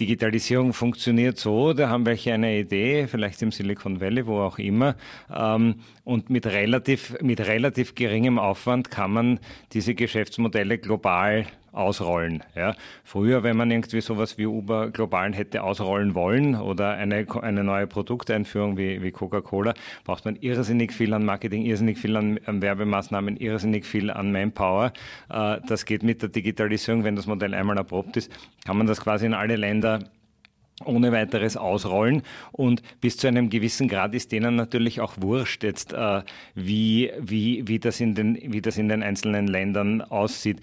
Digitalisierung 0.00 0.72
funktioniert 0.72 1.38
so, 1.38 1.72
da 1.72 1.88
haben 1.88 2.06
welche 2.06 2.32
eine 2.32 2.56
Idee, 2.58 3.08
vielleicht 3.08 3.42
im 3.42 3.50
Silicon 3.50 4.00
Valley, 4.00 4.26
wo 4.26 4.40
auch 4.40 4.58
immer, 4.58 4.94
ähm, 5.34 5.80
und 6.08 6.30
mit 6.30 6.46
relativ, 6.46 7.20
mit 7.20 7.38
relativ 7.46 7.94
geringem 7.94 8.38
Aufwand 8.38 8.90
kann 8.90 9.12
man 9.12 9.40
diese 9.74 9.94
Geschäftsmodelle 9.94 10.78
global 10.78 11.44
ausrollen. 11.72 12.42
Ja. 12.56 12.74
Früher, 13.04 13.42
wenn 13.42 13.58
man 13.58 13.70
irgendwie 13.70 14.00
sowas 14.00 14.38
wie 14.38 14.46
Uber 14.46 14.88
global 14.90 15.34
hätte 15.34 15.62
ausrollen 15.62 16.14
wollen 16.14 16.54
oder 16.54 16.92
eine, 16.92 17.26
eine 17.42 17.62
neue 17.62 17.86
Produkteinführung 17.86 18.78
wie, 18.78 19.02
wie 19.02 19.10
Coca-Cola, 19.10 19.74
braucht 20.04 20.24
man 20.24 20.36
irrsinnig 20.36 20.94
viel 20.94 21.12
an 21.12 21.26
Marketing, 21.26 21.66
irrsinnig 21.66 21.98
viel 21.98 22.16
an, 22.16 22.38
Werbemaßnahmen, 22.46 23.36
irrsinnig 23.36 23.84
viel 23.84 24.10
an 24.10 24.32
Manpower. 24.32 24.94
Äh, 25.28 25.58
das 25.66 25.84
geht 25.84 26.02
mit 26.02 26.22
der 26.22 26.30
Digitalisierung, 26.30 27.04
wenn 27.04 27.16
das 27.16 27.26
Modell 27.26 27.52
einmal 27.52 27.76
erprobt 27.76 28.16
ist, 28.16 28.32
kann 28.64 28.78
man 28.78 28.86
das 28.86 29.02
quasi 29.02 29.26
in 29.26 29.34
alle 29.34 29.56
Länder 29.56 30.00
ohne 30.84 31.12
weiteres 31.12 31.56
ausrollen. 31.56 32.22
Und 32.52 32.82
bis 33.00 33.16
zu 33.16 33.26
einem 33.26 33.50
gewissen 33.50 33.88
Grad 33.88 34.14
ist 34.14 34.32
denen 34.32 34.56
natürlich 34.56 35.00
auch 35.00 35.14
wurscht 35.18 35.64
jetzt, 35.64 35.92
äh, 35.92 36.22
wie, 36.54 37.10
wie, 37.18 37.66
wie, 37.66 37.78
das 37.78 38.00
in 38.00 38.14
den, 38.14 38.38
wie 38.52 38.60
das 38.60 38.78
in 38.78 38.88
den 38.88 39.02
einzelnen 39.02 39.46
Ländern 39.46 40.02
aussieht 40.02 40.60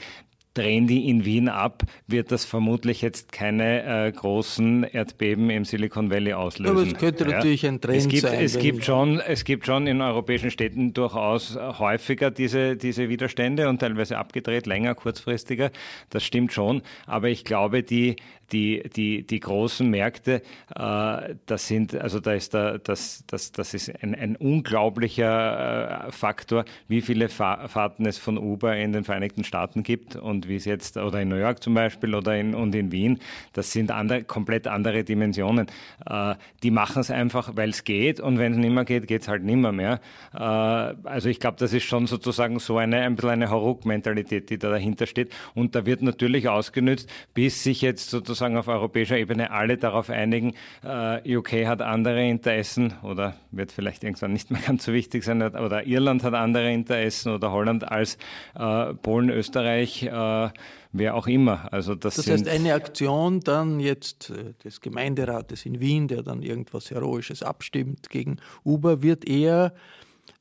drehen 0.56 0.88
die 0.88 1.10
in 1.10 1.26
Wien 1.26 1.50
ab, 1.50 1.84
wird 2.08 2.32
das 2.32 2.46
vermutlich 2.46 3.02
jetzt 3.02 3.32
keine 3.32 4.08
äh, 4.08 4.12
großen 4.12 4.84
Erdbeben 4.86 5.50
im 5.50 5.66
Silicon 5.66 6.10
Valley 6.10 6.34
auslösen. 6.34 6.78
Aber 6.78 6.88
es 6.88 6.94
könnte 6.96 7.26
ja. 7.26 7.32
natürlich 7.36 7.68
ein 7.68 7.82
Trend 7.82 7.98
es 7.98 8.08
gibt, 8.08 8.22
sein. 8.22 8.40
Es 8.40 8.58
gibt, 8.58 8.86
schon, 8.86 9.20
es 9.20 9.44
gibt 9.44 9.66
schon 9.66 9.86
in 9.86 10.02
europäischen 10.02 10.50
Städten 10.50 10.94
durchaus 10.94 11.58
häufiger 11.58 12.32
diese, 12.32 12.78
diese 12.78 13.10
Widerstände 13.10 13.70
und 13.70 13.80
teilweise 13.80 14.18
abgedreht, 14.18 14.66
länger, 14.66 14.96
kurzfristiger. 14.96 15.72
Das 16.10 16.24
stimmt 16.24 16.54
schon. 16.54 16.82
Aber 17.06 17.28
ich 17.28 17.44
glaube, 17.44 17.84
die, 17.84 18.16
die, 18.52 18.84
die, 18.96 19.26
die 19.26 19.40
großen 19.40 19.90
Märkte, 19.90 20.42
äh, 20.76 21.36
das 21.46 21.68
sind, 21.68 21.96
also 21.96 22.20
da 22.20 22.34
ist 22.34 22.54
da, 22.54 22.78
das, 22.78 23.24
das, 23.28 23.52
das 23.52 23.74
ist 23.74 23.92
ein, 24.02 24.16
ein 24.16 24.36
unglaublicher 24.36 26.08
äh, 26.08 26.12
Faktor, 26.12 26.66
wie 26.88 27.02
viele 27.02 27.30
Fa 27.30 27.68
Fahrten 27.68 28.06
es 28.06 28.18
von 28.18 28.38
Uber 28.38 28.76
in 28.76 28.94
den 28.94 29.04
Vereinigten 29.04 29.44
Staaten 29.44 29.84
gibt 29.84 30.16
und 30.16 30.48
wie 30.48 30.56
es 30.56 30.66
jetzt, 30.66 30.98
oder 30.98 31.22
in 31.22 31.30
New 31.30 31.38
York 31.38 31.64
zum 31.64 31.74
Beispiel 31.74 32.14
oder 32.14 32.36
in, 32.36 32.54
und 32.54 32.76
in 32.76 32.92
Wien, 32.92 33.20
das 33.54 33.72
sind 33.72 33.92
andere, 33.92 34.24
komplett 34.24 34.68
andere 34.68 35.04
Dimensionen. 35.04 35.68
Äh, 36.06 36.36
die 36.62 36.72
machen 36.72 37.00
es 37.00 37.12
einfach, 37.12 37.56
weil 37.56 37.70
es 37.70 37.84
geht 37.84 38.20
und 38.20 38.38
wenn 38.38 38.54
es 38.54 38.58
nicht 38.58 38.74
mehr 38.74 38.86
geht, 38.86 39.08
geht 39.08 39.24
es 39.24 39.28
halt 39.28 39.44
nimmer 39.44 39.72
mehr. 39.72 40.00
Also 40.32 41.30
ich 41.30 41.40
glaube, 41.40 41.58
das 41.60 41.74
ist 41.74 41.84
schon 41.84 42.08
sozusagen 42.08 42.60
so 42.60 42.78
eine, 42.78 43.02
ein 43.02 43.16
bisschen 43.16 43.30
eine 43.32 43.50
Hauruck-Mentalität, 43.50 44.50
die 44.50 44.58
da 44.58 44.70
dahinter 44.70 45.08
steht 45.08 45.34
und 45.54 45.76
da 45.76 45.86
wird 45.86 46.02
natürlich 46.02 46.48
ausgenützt, 46.48 47.10
bis 47.34 47.64
sich 47.64 47.82
jetzt 47.82 48.10
sozusagen 48.10 48.35
sozusagen 48.36 48.58
auf 48.58 48.68
europäischer 48.68 49.18
Ebene 49.18 49.50
alle 49.52 49.78
darauf 49.78 50.10
einigen, 50.10 50.56
äh, 50.84 51.38
UK 51.38 51.66
hat 51.66 51.82
andere 51.82 52.28
Interessen 52.28 52.94
oder 53.02 53.36
wird 53.52 53.72
vielleicht 53.72 54.04
irgendwann 54.04 54.34
nicht 54.34 54.52
mehr 54.52 54.62
ganz 54.62 54.84
so 54.84 54.92
wichtig 54.92 55.24
sein, 55.24 55.42
oder 55.42 55.88
Irland 55.88 56.24
hat 56.24 56.34
andere 56.34 56.72
Interessen 56.72 57.34
oder 57.34 57.52
Holland 57.52 57.90
als 57.90 58.18
äh, 58.56 58.94
Polen, 58.94 59.30
Österreich, 59.30 60.04
äh, 60.04 60.50
wer 60.92 61.16
auch 61.16 61.28
immer. 61.28 61.72
Also 61.72 61.96
das, 61.96 62.16
das 62.16 62.30
heißt, 62.30 62.50
eine 62.50 62.74
Aktion 62.74 63.40
dann 63.40 63.80
jetzt 63.80 64.32
äh, 64.32 64.54
des 64.66 64.82
Gemeinderates 64.82 65.66
in 65.66 65.80
Wien, 65.80 66.10
der 66.10 66.22
dann 66.22 66.44
irgendwas 66.44 66.92
Heroisches 66.92 67.42
abstimmt 67.42 68.10
gegen 68.10 68.38
Uber, 68.66 69.02
wird 69.02 69.28
eher 69.28 69.74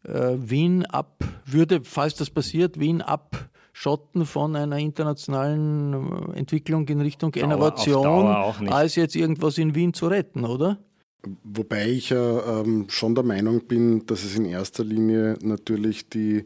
äh, 0.02 0.33
Wien 0.37 0.85
ab, 0.85 1.22
würde, 1.46 1.83
falls 1.85 2.16
das 2.16 2.30
passiert, 2.30 2.80
Wien 2.80 3.02
ab 3.02 3.48
Schotten 3.76 4.24
von 4.24 4.54
einer 4.54 4.78
internationalen 4.78 6.32
äh, 6.32 6.38
Entwicklung 6.38 6.87
in 6.88 7.00
Richtung 7.00 7.32
Dauer, 7.32 7.42
Innovation, 7.42 8.26
als 8.68 8.94
jetzt 8.94 9.16
irgendwas 9.16 9.58
in 9.58 9.74
Wien 9.74 9.92
zu 9.92 10.06
retten, 10.06 10.44
oder? 10.44 10.78
Wobei 11.42 11.88
ich 11.90 12.10
ja 12.10 12.60
ähm, 12.60 12.87
schon 12.88 13.16
der 13.16 13.24
Meinung 13.24 13.66
bin, 13.66 14.06
dass 14.06 14.22
es 14.22 14.37
in 14.37 14.44
erster 14.44 14.84
Linie 14.84 15.37
natürlich 15.42 16.08
die, 16.08 16.44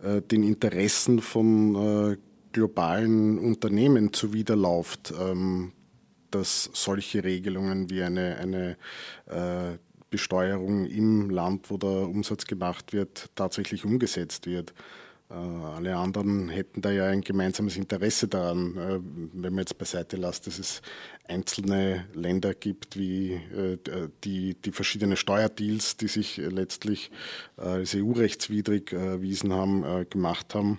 äh, 0.00 0.22
den 0.22 0.44
Interessen 0.44 1.20
von 1.20 1.74
äh, 1.74 2.16
globalen 2.52 3.40
Unternehmen 3.40 4.12
zuwiderläuft, 4.12 5.12
ähm, 5.18 5.72
dass 6.30 6.70
solche 6.74 7.24
Regelungen 7.24 7.90
wie 7.90 8.04
eine, 8.04 8.36
eine 8.36 8.76
äh, 9.26 9.78
Besteuerung 10.10 10.86
im 10.86 11.28
Land, 11.28 11.70
wo 11.70 11.76
der 11.76 12.08
Umsatz 12.08 12.46
gemacht 12.46 12.92
wird, 12.92 13.30
tatsächlich 13.34 13.84
umgesetzt 13.84 14.46
wird. 14.46 14.74
Alle 15.30 15.94
anderen 15.96 16.48
hätten 16.48 16.80
da 16.80 16.90
ja 16.90 17.06
ein 17.06 17.20
gemeinsames 17.20 17.76
Interesse 17.76 18.28
daran, 18.28 18.74
wenn 19.32 19.52
man 19.52 19.58
jetzt 19.58 19.76
beiseite 19.76 20.16
lässt, 20.16 20.46
dass 20.46 20.58
es 20.58 20.80
einzelne 21.24 22.06
Länder 22.14 22.54
gibt, 22.54 22.98
wie 22.98 23.38
die, 24.24 24.54
die 24.54 24.72
verschiedene 24.72 25.16
Steuerdeals, 25.16 25.98
die 25.98 26.08
sich 26.08 26.38
letztlich 26.38 27.10
als 27.58 27.94
EU-rechtswidrig 27.94 28.92
erwiesen 28.92 29.52
haben, 29.52 30.06
gemacht 30.08 30.54
haben. 30.54 30.78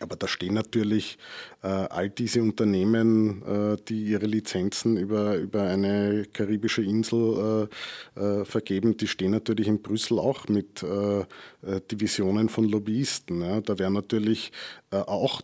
Aber 0.00 0.16
da 0.16 0.28
stehen 0.28 0.54
natürlich 0.54 1.16
äh, 1.62 1.68
all 1.68 2.10
diese 2.10 2.42
Unternehmen, 2.42 3.42
äh, 3.42 3.76
die 3.88 4.04
ihre 4.04 4.26
Lizenzen 4.26 4.96
über, 4.96 5.36
über 5.36 5.62
eine 5.62 6.26
karibische 6.32 6.82
Insel 6.82 7.68
äh, 8.16 8.20
äh 8.20 8.44
vergeben, 8.44 8.96
die 8.96 9.08
stehen 9.08 9.30
natürlich 9.30 9.68
in 9.68 9.80
Brüssel 9.80 10.18
auch 10.18 10.48
mit 10.48 10.82
äh, 10.82 11.20
äh, 11.20 11.24
Divisionen 11.90 12.48
von 12.48 12.68
Lobbyisten. 12.68 13.40
Ja. 13.40 13.60
Da 13.60 13.78
werden 13.78 13.94
natürlich 13.94 14.52
auch 14.90 15.42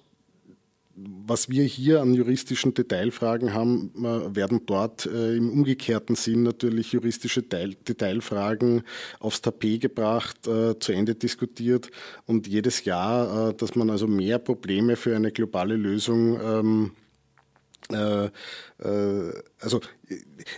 was 0.95 1.49
wir 1.49 1.65
hier 1.65 2.03
an 2.03 2.15
juristischen 2.15 2.75
Detailfragen 2.75 3.55
haben, 3.55 3.93
werden 4.35 4.63
dort 4.67 5.07
äh, 5.07 5.37
im 5.37 5.51
umgekehrten 5.51 6.17
Sinn 6.17 6.43
natürlich 6.43 6.93
juristische 6.93 7.43
Detailfragen 7.43 8.83
aufs 9.19 9.41
Tapet 9.41 9.81
gebracht, 9.81 10.47
äh, 10.47 10.79
zu 10.79 10.93
Ende 10.93 11.15
diskutiert 11.15 11.91
und 12.27 12.47
jedes 12.47 12.85
Jahr, 12.85 13.51
äh, 13.51 13.55
dass 13.55 13.75
man 13.75 13.91
also 13.91 14.07
mehr 14.07 14.39
Probleme 14.39 14.97
für 14.97 15.17
eine 15.17 15.33
globale 15.33 15.77
Lösung 15.77 16.39
ähm, 16.41 16.91
äh, 17.91 18.27
äh, 18.27 19.33
also 19.61 19.81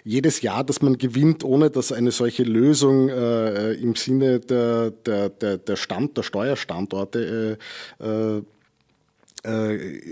jedes 0.04 0.42
Jahr, 0.42 0.64
dass 0.64 0.82
man 0.82 0.98
gewinnt, 0.98 1.44
ohne 1.44 1.70
dass 1.70 1.92
eine 1.92 2.10
solche 2.10 2.42
Lösung 2.42 3.08
äh, 3.08 3.72
im 3.74 3.94
Sinne 3.94 4.40
der, 4.40 4.90
der, 4.90 5.30
der, 5.30 5.76
Stand, 5.76 6.16
der 6.16 6.22
Steuerstandorte 6.22 7.58
äh, 8.00 8.04
äh, 8.04 8.42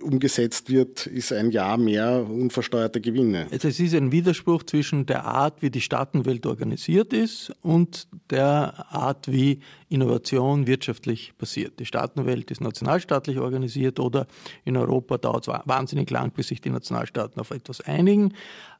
umgesetzt 0.03 0.71
wird, 0.71 1.07
ist 1.07 1.33
ein 1.33 1.51
Jahr 1.51 1.79
mehr 1.79 2.27
unversteuerte 2.29 3.01
Gewinne. 3.01 3.47
Also 3.51 3.69
es 3.69 3.81
ist 3.81 3.95
ein 3.95 4.13
Widerspruch 4.13 4.63
zwischen 4.65 5.07
der 5.07 5.25
Art, 5.25 5.63
wie 5.63 5.71
die 5.71 5.81
Staatenwelt 5.81 6.45
organisiert 6.45 7.13
ist 7.13 7.53
und 7.63 8.09
der 8.31 8.87
Art, 8.91 9.31
wie 9.31 9.61
Innovation 9.89 10.67
wirtschaftlich 10.67 11.33
passiert. 11.39 11.81
Die 11.81 11.87
Staatenwelt 11.87 12.51
ist 12.51 12.61
nationalstaatlich 12.61 13.39
organisiert 13.39 14.01
oder 14.01 14.27
in 14.65 14.77
Europa 14.77 15.19
dauert 15.19 15.49
es 15.49 15.55
wahnsinnig 15.65 16.11
lang, 16.11 16.33
bis 16.33 16.49
sich 16.49 16.61
die 16.61 16.71
Nationalstaaten 16.71 17.41
auf 17.41 17.51
etwas 17.51 17.81
einigen. 17.81 18.35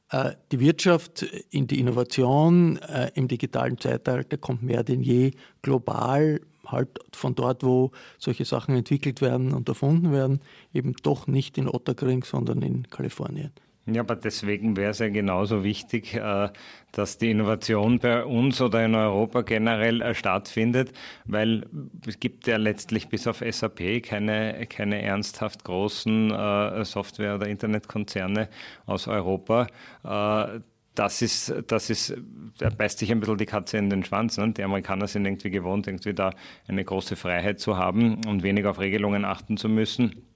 Äh, 0.09 0.33
die 0.51 0.59
Wirtschaft 0.59 1.23
in 1.49 1.67
die 1.67 1.79
Innovation 1.79 2.77
äh, 2.77 3.11
im 3.15 3.27
digitalen 3.27 3.77
Zeitalter 3.79 4.37
kommt 4.37 4.61
mehr 4.63 4.83
denn 4.83 5.01
je 5.01 5.31
global 5.61 6.39
halt 6.65 6.99
von 7.13 7.35
dort, 7.35 7.63
wo 7.63 7.91
solche 8.17 8.45
Sachen 8.45 8.75
entwickelt 8.75 9.21
werden 9.21 9.53
und 9.53 9.69
erfunden 9.69 10.11
werden, 10.11 10.41
eben 10.73 10.95
doch 11.03 11.27
nicht 11.27 11.57
in 11.57 11.67
Otterkring, 11.67 12.23
sondern 12.23 12.61
in 12.61 12.89
Kalifornien. 12.89 13.51
Ja, 13.85 13.99
aber 13.99 14.15
deswegen 14.15 14.77
wäre 14.77 14.91
es 14.91 14.99
ja 14.99 15.09
genauso 15.09 15.65
wichtig, 15.65 16.13
äh, 16.15 16.49
dass 16.93 17.17
die 17.17 17.31
Innovation 17.31 17.99
bei 17.99 18.23
uns 18.23 18.61
oder 18.61 18.85
in 18.85 18.95
Europa 18.95 19.41
generell 19.41 20.01
äh, 20.01 20.15
stattfindet, 20.15 20.93
weil 21.25 21.65
es 22.07 22.17
gibt 22.21 22.47
ja 22.47 22.55
letztlich 22.55 23.09
bis 23.09 23.27
auf 23.27 23.43
SAP 23.45 24.01
keine, 24.01 24.67
keine 24.67 25.01
ernsthaft 25.01 25.65
großen 25.65 26.31
äh, 26.31 26.85
Software- 26.85 27.35
oder 27.35 27.47
Internetkonzerne 27.47 28.47
aus 28.85 29.09
Europa 29.09 29.67
das 30.95 31.21
ist, 31.21 31.53
das 31.67 31.89
ist, 31.89 32.15
da 32.59 32.69
beißt 32.69 32.99
sich 32.99 33.11
ein 33.11 33.19
bisschen 33.19 33.37
die 33.37 33.45
Katze 33.45 33.77
in 33.77 33.89
den 33.89 34.03
Schwanz. 34.03 34.37
Ne? 34.37 34.51
Die 34.51 34.63
Amerikaner 34.63 35.07
sind 35.07 35.25
irgendwie 35.25 35.49
gewohnt, 35.49 35.87
irgendwie 35.87 36.13
da 36.13 36.31
eine 36.67 36.83
große 36.83 37.15
Freiheit 37.15 37.59
zu 37.59 37.77
haben 37.77 38.25
und 38.27 38.43
weniger 38.43 38.69
auf 38.69 38.79
Regelungen 38.79 39.25
achten 39.25 39.57
zu 39.57 39.69
müssen. 39.69 40.32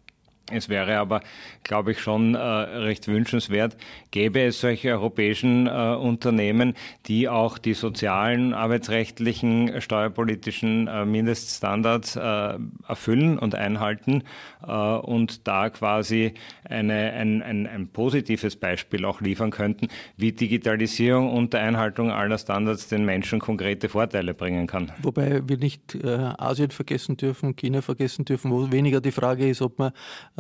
Es 0.50 0.70
wäre 0.70 0.98
aber, 0.98 1.22
glaube 1.64 1.92
ich, 1.92 2.00
schon 2.00 2.34
äh, 2.34 2.38
recht 2.38 3.08
wünschenswert, 3.10 3.76
gäbe 4.12 4.42
es 4.42 4.62
solche 4.62 4.92
europäischen 4.92 5.68
äh, 5.68 5.96
Unternehmen, 5.96 6.74
die 7.08 7.28
auch 7.28 7.58
die 7.58 7.74
sozialen, 7.74 8.54
arbeitsrechtlichen, 8.54 9.82
steuerpolitischen 9.82 10.88
äh, 10.88 11.04
Mindeststandards 11.06 12.16
äh, 12.16 12.58
erfüllen 12.88 13.38
und 13.38 13.56
einhalten 13.56 14.24
äh, 14.66 14.72
und 14.72 15.48
da 15.48 15.70
quasi 15.70 16.34
eine, 16.64 17.12
ein, 17.12 17.42
ein, 17.42 17.68
ein 17.68 17.90
positives 17.90 18.56
Beispiel 18.56 19.04
auch 19.04 19.20
liefern 19.20 19.52
könnten, 19.52 19.90
wie 20.16 20.32
Digitalisierung 20.32 21.34
unter 21.34 21.60
Einhaltung 21.60 22.10
aller 22.10 22.38
Standards 22.38 22.88
den 22.88 23.04
Menschen 23.04 23.40
konkrete 23.40 23.90
Vorteile 23.90 24.34
bringen 24.34 24.68
kann. 24.68 24.94
Wobei 25.02 25.42
wir 25.46 25.58
nicht 25.58 25.94
äh, 25.96 26.08
Asien 26.38 26.72
vergessen 26.72 27.18
dürfen, 27.18 27.58
China 27.58 27.82
vergessen 27.82 28.24
dürfen, 28.24 28.50
wo 28.50 28.72
weniger 28.72 29.02
die 29.02 29.12
Frage 29.12 29.50
ist, 29.50 29.62
ob 29.62 29.78
man 29.78 29.92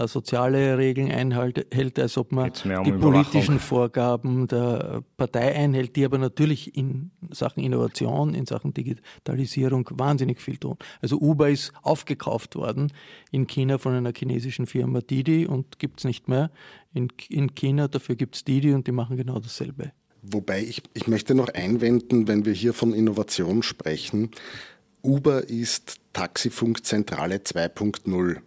soziale 0.05 0.77
Regeln 0.77 1.11
einhält, 1.11 1.97
als 1.97 2.17
ob 2.17 2.31
man 2.31 2.51
die 2.85 2.91
politischen 2.91 3.59
Vorgaben 3.59 4.47
der 4.47 5.01
Partei 5.17 5.55
einhält, 5.55 5.95
die 5.95 6.05
aber 6.05 6.19
natürlich 6.19 6.77
in 6.77 7.09
Sachen 7.31 7.63
Innovation, 7.63 8.35
in 8.35 8.45
Sachen 8.45 8.73
Digitalisierung 8.73 9.89
wahnsinnig 9.93 10.39
viel 10.39 10.57
tun. 10.57 10.77
Also 11.01 11.17
Uber 11.19 11.49
ist 11.49 11.73
aufgekauft 11.81 12.55
worden 12.55 12.93
in 13.31 13.47
China 13.47 13.79
von 13.79 13.93
einer 13.93 14.13
chinesischen 14.15 14.67
Firma 14.67 15.01
Didi 15.01 15.47
und 15.47 15.79
gibt 15.79 16.01
es 16.01 16.03
nicht 16.03 16.27
mehr 16.27 16.51
in, 16.93 17.07
in 17.29 17.55
China. 17.55 17.87
Dafür 17.87 18.15
gibt 18.15 18.35
es 18.35 18.45
Didi 18.45 18.73
und 18.73 18.85
die 18.85 18.91
machen 18.91 19.17
genau 19.17 19.39
dasselbe. 19.39 19.91
Wobei 20.21 20.61
ich, 20.61 20.83
ich 20.93 21.07
möchte 21.07 21.33
noch 21.33 21.49
einwenden, 21.49 22.27
wenn 22.27 22.45
wir 22.45 22.53
hier 22.53 22.73
von 22.73 22.93
Innovation 22.93 23.63
sprechen, 23.63 24.31
Uber 25.01 25.47
ist 25.49 25.97
Taxifunkzentrale 26.13 27.37
2.0, 27.37 28.37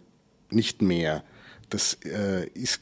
nicht 0.51 0.81
mehr. 0.81 1.23
Das 1.71 1.97
äh, 2.05 2.47
ist 2.53 2.81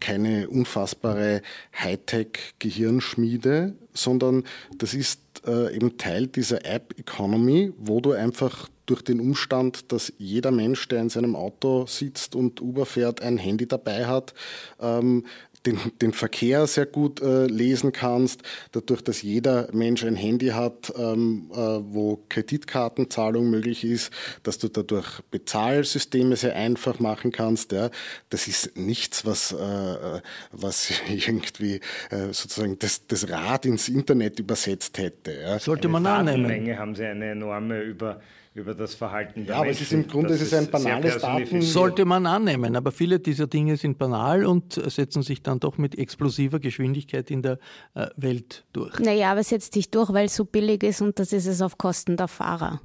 keine 0.00 0.48
unfassbare 0.48 1.42
Hightech-Gehirnschmiede, 1.78 3.76
sondern 3.92 4.44
das 4.76 4.94
ist 4.94 5.20
äh, 5.46 5.74
eben 5.74 5.98
Teil 5.98 6.26
dieser 6.26 6.64
App-Economy, 6.64 7.72
wo 7.76 8.00
du 8.00 8.12
einfach 8.12 8.68
durch 8.86 9.02
den 9.02 9.20
Umstand, 9.20 9.92
dass 9.92 10.12
jeder 10.18 10.50
Mensch, 10.50 10.88
der 10.88 11.00
in 11.00 11.10
seinem 11.10 11.36
Auto 11.36 11.86
sitzt 11.86 12.34
und 12.34 12.60
Uber 12.60 12.86
fährt, 12.86 13.20
ein 13.22 13.38
Handy 13.38 13.68
dabei 13.68 14.06
hat, 14.06 14.34
ähm, 14.80 15.26
den, 15.66 15.78
den 16.00 16.12
Verkehr 16.12 16.66
sehr 16.66 16.86
gut 16.86 17.20
äh, 17.20 17.46
lesen 17.46 17.92
kannst, 17.92 18.42
dadurch, 18.72 19.02
dass 19.02 19.22
jeder 19.22 19.68
Mensch 19.72 20.04
ein 20.04 20.16
Handy 20.16 20.48
hat, 20.48 20.92
ähm, 20.96 21.50
äh, 21.52 21.56
wo 21.56 22.24
Kreditkartenzahlung 22.28 23.50
möglich 23.50 23.84
ist, 23.84 24.12
dass 24.42 24.58
du 24.58 24.68
dadurch 24.68 25.20
Bezahlsysteme 25.30 26.36
sehr 26.36 26.56
einfach 26.56 26.98
machen 26.98 27.32
kannst. 27.32 27.72
Ja. 27.72 27.90
Das 28.30 28.48
ist 28.48 28.76
nichts, 28.76 29.26
was, 29.26 29.52
äh, 29.52 30.20
was 30.52 30.92
irgendwie 31.08 31.80
äh, 32.10 32.32
sozusagen 32.32 32.78
das, 32.78 33.06
das 33.06 33.28
Rad 33.28 33.66
ins 33.66 33.88
Internet 33.88 34.38
übersetzt 34.40 34.98
hätte. 34.98 35.32
Ja. 35.32 35.58
Sollte 35.58 35.88
man 35.88 36.06
annehmen. 36.06 36.46
Menge 36.46 36.78
haben 36.78 36.94
sie 36.94 37.04
eine 37.04 37.30
enorme 37.30 37.80
über 37.82 38.20
über 38.52 38.74
das 38.74 38.94
Verhalten 38.94 39.46
der 39.46 39.54
ja, 39.54 39.60
aber 39.60 39.70
es 39.70 39.80
ist 39.80 39.92
im 39.92 40.08
Grunde 40.08 40.34
es 40.34 40.42
ist 40.42 40.54
ein 40.54 40.68
banales 40.70 41.18
Daten. 41.18 41.62
Sollte 41.62 42.04
man 42.04 42.26
annehmen, 42.26 42.74
aber 42.74 42.90
viele 42.90 43.20
dieser 43.20 43.46
Dinge 43.46 43.76
sind 43.76 43.96
banal 43.96 44.44
und 44.44 44.72
setzen 44.72 45.22
sich 45.22 45.42
dann 45.42 45.60
doch 45.60 45.78
mit 45.78 45.96
explosiver 45.96 46.58
Geschwindigkeit 46.58 47.30
in 47.30 47.42
der 47.42 47.58
äh, 47.94 48.08
Welt 48.16 48.64
durch. 48.72 48.98
Naja, 48.98 49.30
aber 49.30 49.40
es 49.40 49.50
setzt 49.50 49.74
sich 49.74 49.90
durch, 49.90 50.12
weil 50.12 50.26
es 50.26 50.34
so 50.34 50.44
billig 50.44 50.82
ist 50.82 51.00
und 51.00 51.18
das 51.20 51.32
ist 51.32 51.46
es 51.46 51.62
auf 51.62 51.78
Kosten 51.78 52.16
der 52.16 52.26
Fahrer. 52.26 52.80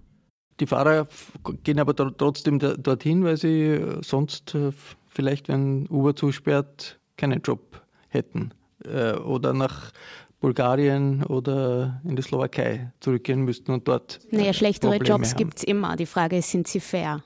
Die 0.59 0.67
Fahrer 0.67 1.07
gehen 1.63 1.79
aber 1.79 1.95
trotzdem 1.95 2.59
dorthin, 2.59 3.23
weil 3.23 3.37
sie 3.37 3.63
äh, 3.63 4.01
sonst 4.03 4.53
äh, 4.53 4.71
vielleicht, 5.07 5.47
wenn 5.49 5.87
Uber 5.87 6.15
zusperrt, 6.15 6.99
keinen 7.17 7.41
Job 7.41 7.81
hätten. 8.09 8.53
Oder 9.25 9.53
nach 9.53 9.91
Bulgarien 10.45 11.23
oder 11.23 11.99
in 12.03 12.15
die 12.15 12.21
Slowakei 12.21 12.91
zurückgehen 12.99 13.41
müssten 13.41 13.71
und 13.71 13.87
dort. 13.87 14.19
Naja, 14.29 14.53
schlechtere 14.53 14.91
Probleme 14.91 15.17
Jobs 15.17 15.35
gibt 15.35 15.57
es 15.57 15.63
immer. 15.63 15.95
Die 15.95 16.05
Frage 16.05 16.37
ist, 16.37 16.51
sind 16.51 16.67
sie 16.67 16.79
fair? 16.79 17.23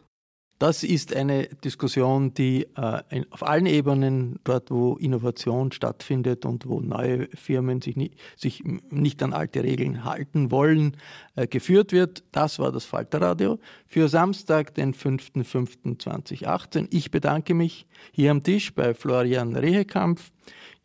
Das 0.58 0.84
ist 0.84 1.14
eine 1.14 1.48
Diskussion, 1.48 2.34
die 2.34 2.68
äh, 2.78 3.26
auf 3.30 3.44
allen 3.44 3.66
Ebenen, 3.66 4.40
dort 4.46 4.72
wo 4.72 4.96
Innovation 4.96 5.74
stattfindet 5.74 6.46
und 6.46 6.66
wo 6.66 6.80
neue 6.80 7.28
Firmen 7.36 7.82
sich, 7.82 7.98
nie, 7.98 8.12
sich 8.38 8.64
nicht 8.90 9.22
an 9.22 9.34
alte 9.34 9.64
Regeln 9.64 10.06
halten 10.06 10.50
wollen, 10.50 10.96
äh, 11.36 11.46
geführt 11.46 11.92
wird. 11.92 12.24
Das 12.32 12.58
war 12.58 12.72
das 12.72 12.86
Falterradio 12.86 13.60
für 13.86 14.08
Samstag, 14.08 14.74
den 14.76 14.94
5.5.2018. 14.94 16.88
Ich 16.92 17.12
bedanke 17.12 17.54
mich 17.54 17.86
hier 18.14 18.32
am 18.32 18.44
Tisch 18.44 18.74
bei 18.74 18.94
Florian 18.94 19.58
Rehekampf, 19.58 20.32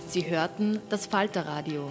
Sie 0.09 0.31
hörten 0.31 0.81
das 0.89 1.05
Falterradio 1.07 1.91